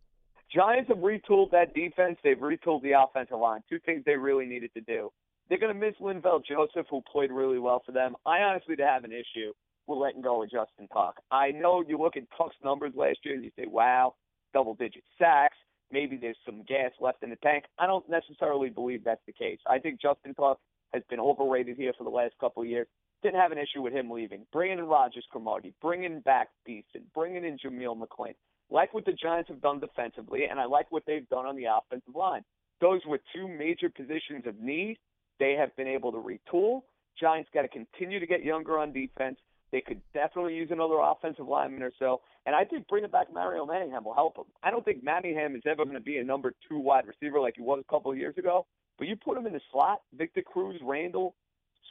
Giants 0.54 0.88
have 0.88 0.98
retooled 0.98 1.50
that 1.50 1.74
defense. 1.74 2.18
They've 2.22 2.38
retooled 2.38 2.82
the 2.82 2.92
offensive 2.92 3.38
line. 3.38 3.60
Two 3.68 3.78
things 3.80 4.02
they 4.06 4.16
really 4.16 4.46
needed 4.46 4.72
to 4.74 4.80
do. 4.80 5.10
They're 5.48 5.58
going 5.58 5.74
to 5.74 5.78
miss 5.78 5.94
Linval 6.00 6.42
Joseph, 6.44 6.86
who 6.88 7.02
played 7.10 7.30
really 7.30 7.58
well 7.58 7.82
for 7.84 7.92
them. 7.92 8.14
I 8.24 8.38
honestly 8.38 8.76
do 8.76 8.82
have 8.82 9.04
an 9.04 9.12
issue 9.12 9.52
with 9.86 9.98
letting 9.98 10.22
go 10.22 10.42
of 10.42 10.50
Justin 10.50 10.88
Tuck. 10.92 11.16
I 11.30 11.50
know 11.50 11.84
you 11.86 11.98
look 11.98 12.16
at 12.16 12.22
Tuck's 12.38 12.56
numbers 12.64 12.92
last 12.96 13.18
year 13.24 13.34
and 13.34 13.44
you 13.44 13.50
say, 13.58 13.66
wow, 13.66 14.14
double 14.54 14.74
digit 14.74 15.02
sacks. 15.18 15.56
Maybe 15.90 16.16
there's 16.16 16.38
some 16.46 16.62
gas 16.66 16.92
left 17.00 17.22
in 17.22 17.30
the 17.30 17.36
tank. 17.36 17.64
I 17.78 17.86
don't 17.86 18.08
necessarily 18.08 18.70
believe 18.70 19.04
that's 19.04 19.20
the 19.26 19.32
case. 19.32 19.58
I 19.68 19.78
think 19.78 20.00
Justin 20.00 20.34
Tuck 20.34 20.58
has 20.94 21.02
been 21.10 21.20
overrated 21.20 21.76
here 21.76 21.92
for 21.96 22.04
the 22.04 22.10
last 22.10 22.34
couple 22.40 22.62
of 22.62 22.68
years. 22.68 22.86
Didn't 23.22 23.40
have 23.40 23.52
an 23.52 23.58
issue 23.58 23.82
with 23.82 23.92
him 23.92 24.10
leaving. 24.10 24.46
Bringing 24.52 24.78
in 24.78 24.86
Rodgers-Cromartie, 24.86 25.74
bringing 25.82 26.20
back 26.20 26.48
Beason, 26.64 27.02
bringing 27.14 27.44
in 27.44 27.58
Jameel 27.58 27.98
McClain. 27.98 28.34
Like 28.70 28.94
what 28.94 29.04
the 29.04 29.12
Giants 29.12 29.50
have 29.50 29.60
done 29.60 29.80
defensively, 29.80 30.44
and 30.50 30.58
I 30.58 30.64
like 30.64 30.90
what 30.90 31.04
they've 31.06 31.28
done 31.28 31.46
on 31.46 31.56
the 31.56 31.64
offensive 31.64 32.14
line. 32.14 32.42
Those 32.80 33.00
were 33.06 33.18
two 33.34 33.48
major 33.48 33.88
positions 33.88 34.46
of 34.46 34.58
need. 34.60 34.98
They 35.38 35.52
have 35.52 35.74
been 35.76 35.88
able 35.88 36.12
to 36.12 36.18
retool. 36.18 36.82
Giants 37.18 37.50
got 37.52 37.62
to 37.62 37.68
continue 37.68 38.20
to 38.20 38.26
get 38.26 38.44
younger 38.44 38.78
on 38.78 38.92
defense. 38.92 39.36
They 39.72 39.80
could 39.80 40.00
definitely 40.12 40.54
use 40.54 40.68
another 40.70 40.98
offensive 40.98 41.48
lineman 41.48 41.82
or 41.82 41.92
so. 41.98 42.20
And 42.46 42.54
I 42.54 42.64
think 42.64 42.86
bringing 42.88 43.10
back 43.10 43.32
Mario 43.32 43.66
Manningham 43.66 44.04
will 44.04 44.14
help 44.14 44.36
them. 44.36 44.44
I 44.62 44.70
don't 44.70 44.84
think 44.84 45.02
Manningham 45.02 45.56
is 45.56 45.62
ever 45.66 45.84
going 45.84 45.96
to 45.96 46.02
be 46.02 46.18
a 46.18 46.24
number 46.24 46.52
two 46.68 46.78
wide 46.78 47.04
receiver 47.06 47.40
like 47.40 47.54
he 47.56 47.62
was 47.62 47.80
a 47.80 47.92
couple 47.92 48.12
of 48.12 48.18
years 48.18 48.36
ago. 48.38 48.66
But 48.98 49.08
you 49.08 49.16
put 49.16 49.36
him 49.36 49.46
in 49.46 49.52
the 49.52 49.60
slot, 49.72 50.02
Victor 50.16 50.42
Cruz, 50.42 50.80
Randle, 50.82 51.34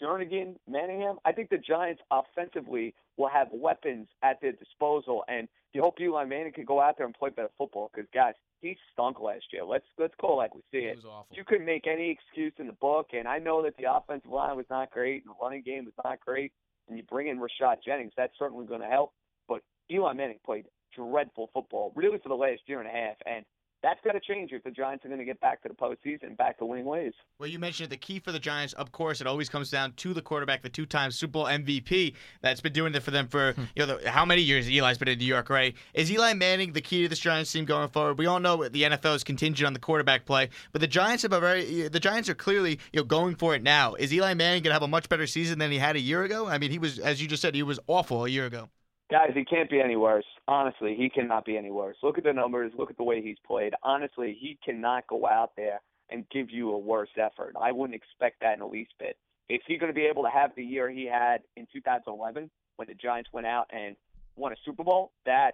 Jernigan, 0.01 0.55
Manningham, 0.67 1.17
I 1.25 1.31
think 1.31 1.49
the 1.49 1.57
Giants 1.57 2.01
offensively 2.11 2.93
will 3.17 3.29
have 3.29 3.47
weapons 3.51 4.07
at 4.23 4.41
their 4.41 4.53
disposal. 4.53 5.23
And 5.27 5.47
you 5.73 5.81
hope 5.81 5.99
Eli 5.99 6.25
Manning 6.25 6.53
can 6.53 6.65
go 6.65 6.81
out 6.81 6.97
there 6.97 7.05
and 7.05 7.15
play 7.15 7.29
better 7.29 7.49
football 7.57 7.91
because, 7.93 8.09
guys, 8.13 8.33
he 8.61 8.77
stunk 8.91 9.19
last 9.19 9.45
year. 9.51 9.65
Let's 9.65 9.85
let's 9.97 10.13
call 10.19 10.33
it 10.33 10.43
like 10.43 10.55
we 10.55 10.61
see 10.71 10.85
it. 10.85 10.91
It 10.91 10.95
was 10.97 11.05
awful. 11.05 11.35
You 11.35 11.43
couldn't 11.43 11.65
make 11.65 11.85
any 11.85 12.09
excuse 12.09 12.53
in 12.57 12.67
the 12.67 12.73
book, 12.73 13.09
and 13.13 13.27
I 13.27 13.37
know 13.39 13.61
that 13.63 13.75
the 13.77 13.93
offensive 13.93 14.31
line 14.31 14.55
was 14.55 14.65
not 14.69 14.91
great 14.91 15.23
and 15.25 15.33
the 15.33 15.43
running 15.43 15.63
game 15.63 15.85
was 15.85 15.93
not 16.03 16.19
great. 16.21 16.51
And 16.87 16.97
you 16.97 17.03
bring 17.03 17.27
in 17.27 17.39
Rashad 17.39 17.77
Jennings, 17.85 18.13
that's 18.17 18.33
certainly 18.37 18.65
going 18.65 18.81
to 18.81 18.87
help. 18.87 19.13
But 19.47 19.61
Eli 19.91 20.13
Manning 20.13 20.39
played 20.45 20.65
dreadful 20.95 21.49
football, 21.53 21.91
really, 21.95 22.19
for 22.19 22.29
the 22.29 22.35
last 22.35 22.61
year 22.65 22.79
and 22.79 22.87
a 22.87 22.91
half, 22.91 23.15
and 23.25 23.45
that's 23.83 23.99
got 24.01 24.13
to 24.13 24.19
change 24.21 24.51
if 24.53 24.63
the 24.63 24.71
Giants 24.71 25.03
are 25.03 25.09
going 25.09 25.19
to 25.19 25.25
get 25.25 25.41
back 25.41 25.61
to 25.63 25.67
the 25.67 25.75
postseason, 25.75 26.37
back 26.37 26.57
to 26.59 26.65
winning 26.65 26.85
ways. 26.85 27.11
Well, 27.37 27.49
you 27.49 27.59
mentioned 27.59 27.89
the 27.89 27.97
key 27.97 28.19
for 28.19 28.31
the 28.31 28.39
Giants. 28.39 28.73
Of 28.73 28.93
course, 28.93 29.19
it 29.19 29.27
always 29.27 29.49
comes 29.49 29.69
down 29.69 29.91
to 29.97 30.13
the 30.13 30.21
quarterback, 30.21 30.61
the 30.61 30.69
two-time 30.69 31.11
Super 31.11 31.33
Bowl 31.33 31.45
MVP 31.45 32.13
that's 32.41 32.61
been 32.61 32.71
doing 32.71 32.95
it 32.95 33.03
for 33.03 33.11
them 33.11 33.27
for 33.27 33.51
hmm. 33.51 33.63
you 33.75 33.85
know 33.85 33.97
the, 33.97 34.09
how 34.09 34.23
many 34.23 34.41
years 34.41 34.67
Eli's 34.69 34.97
been 34.97 35.09
in 35.09 35.19
New 35.19 35.25
York, 35.25 35.49
right? 35.49 35.75
Is 35.93 36.09
Eli 36.09 36.33
Manning 36.33 36.71
the 36.71 36.81
key 36.81 37.03
to 37.03 37.09
this 37.09 37.19
Giants 37.19 37.51
team 37.51 37.65
going 37.65 37.89
forward? 37.89 38.17
We 38.17 38.25
all 38.25 38.39
know 38.39 38.67
the 38.67 38.83
NFL 38.83 39.15
is 39.15 39.23
contingent 39.23 39.67
on 39.67 39.73
the 39.73 39.79
quarterback 39.79 40.25
play, 40.25 40.49
but 40.71 40.79
the 40.79 40.87
Giants 40.87 41.23
have 41.23 41.33
a 41.33 41.39
very 41.41 41.89
the 41.89 41.99
Giants 41.99 42.29
are 42.29 42.35
clearly 42.35 42.79
you 42.93 43.01
know 43.01 43.03
going 43.03 43.35
for 43.35 43.53
it 43.53 43.61
now. 43.61 43.95
Is 43.95 44.13
Eli 44.13 44.33
Manning 44.33 44.63
going 44.63 44.71
to 44.71 44.73
have 44.73 44.83
a 44.83 44.87
much 44.87 45.09
better 45.09 45.27
season 45.27 45.59
than 45.59 45.71
he 45.71 45.77
had 45.77 45.97
a 45.97 45.99
year 45.99 46.23
ago? 46.23 46.47
I 46.47 46.57
mean, 46.57 46.71
he 46.71 46.79
was 46.79 46.99
as 46.99 47.21
you 47.21 47.27
just 47.27 47.41
said, 47.41 47.53
he 47.53 47.63
was 47.63 47.79
awful 47.87 48.23
a 48.25 48.29
year 48.29 48.45
ago. 48.45 48.69
Guys, 49.13 49.29
he 49.35 49.45
can't 49.45 49.69
be 49.69 49.79
any 49.79 49.95
worse. 49.95 50.25
Honestly, 50.47 50.95
he 50.97 51.07
cannot 51.07 51.45
be 51.45 51.55
any 51.55 51.69
worse. 51.69 51.95
Look 52.01 52.17
at 52.17 52.23
the 52.23 52.33
numbers. 52.33 52.71
Look 52.75 52.89
at 52.89 52.97
the 52.97 53.03
way 53.03 53.21
he's 53.21 53.37
played. 53.45 53.75
Honestly, 53.83 54.35
he 54.41 54.57
cannot 54.65 55.05
go 55.05 55.27
out 55.27 55.51
there 55.55 55.81
and 56.09 56.27
give 56.31 56.49
you 56.49 56.71
a 56.71 56.79
worse 56.79 57.11
effort. 57.15 57.53
I 57.61 57.71
wouldn't 57.71 57.93
expect 57.95 58.41
that 58.41 58.53
in 58.53 58.59
the 58.61 58.65
least 58.65 58.93
bit. 58.97 59.15
Is 59.49 59.59
he 59.67 59.77
going 59.77 59.91
to 59.91 59.95
be 59.95 60.07
able 60.07 60.23
to 60.23 60.31
have 60.31 60.49
the 60.55 60.63
year 60.63 60.89
he 60.89 61.05
had 61.05 61.41
in 61.55 61.67
2011 61.71 62.49
when 62.77 62.87
the 62.87 62.95
Giants 62.95 63.29
went 63.31 63.45
out 63.45 63.69
and 63.71 63.95
won 64.35 64.51
a 64.51 64.55
Super 64.65 64.83
Bowl? 64.83 65.11
That, 65.27 65.51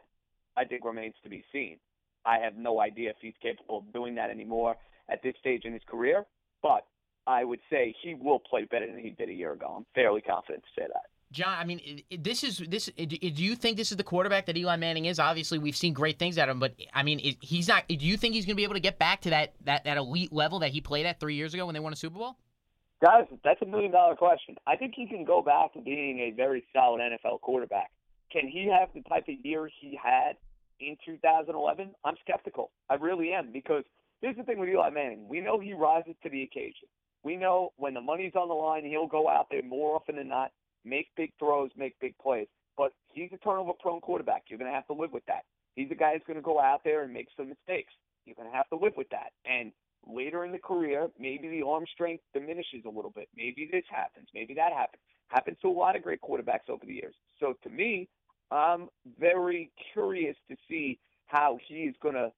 I 0.56 0.64
think, 0.64 0.86
remains 0.86 1.16
to 1.24 1.30
be 1.30 1.44
seen. 1.52 1.80
I 2.26 2.38
have 2.38 2.56
no 2.56 2.80
idea 2.80 3.10
if 3.10 3.18
he's 3.20 3.34
capable 3.42 3.80
of 3.80 3.92
doing 3.92 4.16
that 4.16 4.30
anymore 4.30 4.78
at 5.10 5.22
this 5.22 5.34
stage 5.38 5.66
in 5.66 5.74
his 5.74 5.84
career, 5.86 6.24
but 6.64 6.86
I 7.28 7.44
would 7.44 7.60
say 7.70 7.94
he 8.02 8.14
will 8.14 8.40
play 8.40 8.64
better 8.72 8.88
than 8.88 9.00
he 9.00 9.10
did 9.10 9.28
a 9.28 9.34
year 9.34 9.52
ago. 9.52 9.74
I'm 9.80 9.86
fairly 9.94 10.22
confident 10.22 10.64
to 10.64 10.82
say 10.82 10.88
that. 10.88 11.08
John, 11.32 11.56
I 11.60 11.64
mean, 11.64 12.02
this 12.18 12.44
is 12.44 12.58
this. 12.58 12.90
Do 12.98 13.18
you 13.44 13.56
think 13.56 13.78
this 13.78 13.92
is 13.92 13.98
the 13.98 14.04
quarterback 14.04 14.48
that 14.48 14.58
Eli 14.58 14.78
Manning 14.78 15.06
is? 15.06 15.20
Obviously, 15.20 15.60
we've 15.60 15.78
seen 15.78 15.94
great 15.94 16.18
things 16.18 16.40
out 16.40 16.50
of 16.50 16.56
him, 16.56 16.60
but 16.60 16.74
I 16.92 17.04
mean, 17.04 17.20
he's 17.20 17.68
not. 17.68 17.88
Do 17.88 17.96
you 17.96 18.18
think 18.18 18.34
he's 18.34 18.46
going 18.46 18.56
to 18.56 18.58
be 18.58 18.64
able 18.64 18.74
to 18.74 18.80
get 18.80 18.98
back 18.98 19.22
to 19.22 19.30
that, 19.30 19.54
that 19.66 19.84
that 19.84 19.98
elite 19.98 20.34
level 20.34 20.60
that 20.60 20.72
he 20.72 20.82
played 20.82 21.06
at 21.06 21.20
three 21.20 21.36
years 21.36 21.54
ago 21.54 21.68
when 21.68 21.74
they 21.74 21.80
won 21.80 21.94
a 21.94 21.96
Super 21.96 22.18
Bowl? 22.18 22.38
Guys, 23.02 23.26
that's 23.44 23.62
a 23.62 23.66
million 23.66 23.92
dollar 23.92 24.16
question. 24.16 24.56
I 24.66 24.76
think 24.76 24.94
he 24.96 25.08
can 25.08 25.24
go 25.24 25.42
back 25.42 25.74
to 25.74 25.82
being 25.82 26.20
a 26.20 26.32
very 26.32 26.66
solid 26.74 27.00
NFL 27.00 27.42
quarterback. 27.42 27.92
Can 28.32 28.48
he 28.48 28.68
have 28.68 28.90
the 28.94 29.08
type 29.08 29.26
of 29.30 29.36
year 29.44 29.70
he 29.80 29.98
had 30.02 30.34
in 30.80 30.98
2011? 31.06 31.92
I'm 32.04 32.16
skeptical. 32.22 32.72
I 32.90 32.96
really 32.96 33.34
am 33.34 33.52
because 33.54 33.84
here's 34.22 34.36
the 34.36 34.44
thing 34.44 34.60
with 34.60 34.70
Eli 34.70 34.90
Manning. 34.90 35.30
We 35.30 35.42
know 35.42 35.60
he 35.60 35.74
rises 35.74 36.16
to 36.24 36.30
the 36.30 36.42
occasion. 36.44 36.90
We 37.24 37.36
know 37.36 37.72
when 37.78 37.94
the 37.94 38.02
money's 38.02 38.34
on 38.36 38.48
the 38.48 38.54
line, 38.54 38.84
he'll 38.84 39.08
go 39.08 39.30
out 39.30 39.48
there 39.52 39.64
more 39.64 39.96
often 39.96 40.16
than 40.16 40.28
not, 40.28 40.52
make 40.86 41.08
big 41.16 41.32
throws, 41.40 41.72
make 41.76 41.96
big 42.00 42.18
plays. 42.18 42.48
But 42.78 42.94
he's 43.14 43.30
a 43.34 43.38
turnover 43.38 43.74
prone 43.80 44.02
quarterback. 44.02 44.44
You're 44.48 44.60
going 44.60 44.72
to 44.72 44.76
have 44.76 44.88
to 44.88 44.94
live 44.94 45.12
with 45.12 45.26
that. 45.26 45.44
He's 45.76 45.92
a 45.92 45.96
guy 45.96 46.14
who's 46.14 46.24
going 46.26 46.38
to 46.38 46.44
go 46.44 46.60
out 46.60 46.82
there 46.84 47.04
and 47.04 47.14
make 47.14 47.28
some 47.36 47.50
mistakes. 47.50 47.94
You're 48.26 48.36
going 48.36 48.50
to 48.50 48.56
have 48.56 48.70
to 48.70 48.76
live 48.76 48.94
with 48.98 49.10
that. 49.10 49.32
And 49.46 49.72
later 50.08 50.46
in 50.46 50.52
the 50.52 50.60
career, 50.60 51.10
maybe 51.20 51.50
the 51.50 51.66
arm 51.66 51.86
strength 51.94 52.24
diminishes 52.34 52.84
a 52.86 52.90
little 52.90 53.12
bit. 53.12 53.28
Maybe 53.36 53.70
this 53.72 53.84
happens. 53.90 54.28
Maybe 54.34 54.54
that 54.56 54.74
happens. 54.74 55.02
Happens 55.28 55.58
to 55.62 55.68
a 55.68 55.72
lot 55.72 55.96
of 55.96 56.04
great 56.04 56.22
quarterbacks 56.22 56.70
over 56.70 56.86
the 56.86 56.94
years. 56.94 57.16
So 57.40 57.54
to 57.64 57.70
me, 57.70 58.08
I'm 58.52 58.90
very 59.20 59.72
curious 59.94 60.36
to 60.50 60.56
see 60.68 61.00
how 61.28 61.60
he 61.68 61.84
is 61.84 61.96
going 62.02 62.16
to 62.16 62.32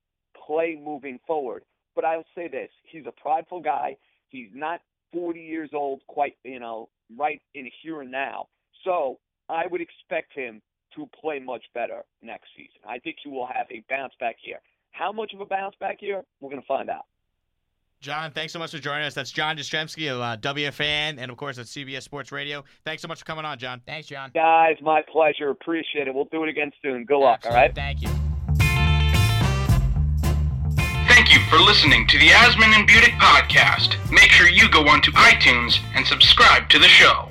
play 0.45 0.79
moving 0.83 1.19
forward. 1.25 1.63
But 1.95 2.05
I'll 2.05 2.25
say 2.35 2.47
this: 2.47 2.69
he's 2.83 3.05
a 3.05 3.11
prideful 3.11 3.61
guy. 3.61 3.95
He's 4.29 4.49
not 4.53 4.81
40 5.13 5.39
years 5.41 5.69
old, 5.73 6.01
quite 6.07 6.35
you 6.43 6.59
know, 6.59 6.89
right 7.17 7.41
in 7.53 7.69
here 7.81 8.01
and 8.01 8.11
now. 8.11 8.47
So 8.83 9.19
I 9.49 9.67
would 9.67 9.81
expect 9.81 10.33
him 10.33 10.61
to 10.95 11.09
play 11.19 11.39
much 11.39 11.63
better 11.73 12.03
next 12.21 12.47
season. 12.55 12.81
I 12.87 12.99
think 12.99 13.17
he 13.23 13.29
will 13.29 13.47
have 13.47 13.67
a 13.71 13.83
bounce 13.89 14.13
back 14.19 14.37
year. 14.43 14.59
How 14.91 15.11
much 15.11 15.33
of 15.33 15.39
a 15.39 15.45
bounce 15.45 15.75
back 15.79 16.01
year? 16.01 16.23
We're 16.41 16.49
going 16.49 16.61
to 16.61 16.67
find 16.67 16.89
out. 16.89 17.05
John, 18.01 18.31
thanks 18.31 18.51
so 18.51 18.57
much 18.57 18.71
for 18.71 18.79
joining 18.79 19.05
us. 19.05 19.13
That's 19.13 19.31
John 19.31 19.55
Jastremski 19.55 20.11
of 20.11 20.21
uh, 20.21 20.35
WFAN, 20.37 21.19
and 21.19 21.29
of 21.29 21.37
course 21.37 21.59
at 21.59 21.67
CBS 21.67 22.01
Sports 22.01 22.31
Radio. 22.31 22.63
Thanks 22.83 23.03
so 23.03 23.07
much 23.07 23.19
for 23.19 23.25
coming 23.25 23.45
on, 23.45 23.59
John. 23.59 23.79
Thanks, 23.85 24.07
John. 24.07 24.31
Guys, 24.33 24.77
my 24.81 25.03
pleasure. 25.03 25.49
Appreciate 25.49 26.07
it. 26.07 26.15
We'll 26.15 26.25
do 26.25 26.43
it 26.43 26.49
again 26.49 26.71
soon. 26.81 27.05
Good 27.05 27.19
luck, 27.19 27.41
all 27.45 27.51
Absolutely. 27.51 27.59
right? 27.61 27.75
Thank 27.75 28.01
you. 28.01 28.30
You 31.31 31.39
for 31.49 31.59
listening 31.59 32.07
to 32.07 32.19
the 32.19 32.27
Asman 32.27 32.75
and 32.75 32.85
Budick 32.85 33.17
podcast. 33.17 33.95
Make 34.11 34.31
sure 34.31 34.49
you 34.49 34.69
go 34.69 34.85
onto 34.89 35.13
iTunes 35.13 35.79
and 35.95 36.05
subscribe 36.05 36.67
to 36.67 36.77
the 36.77 36.89
show. 36.89 37.29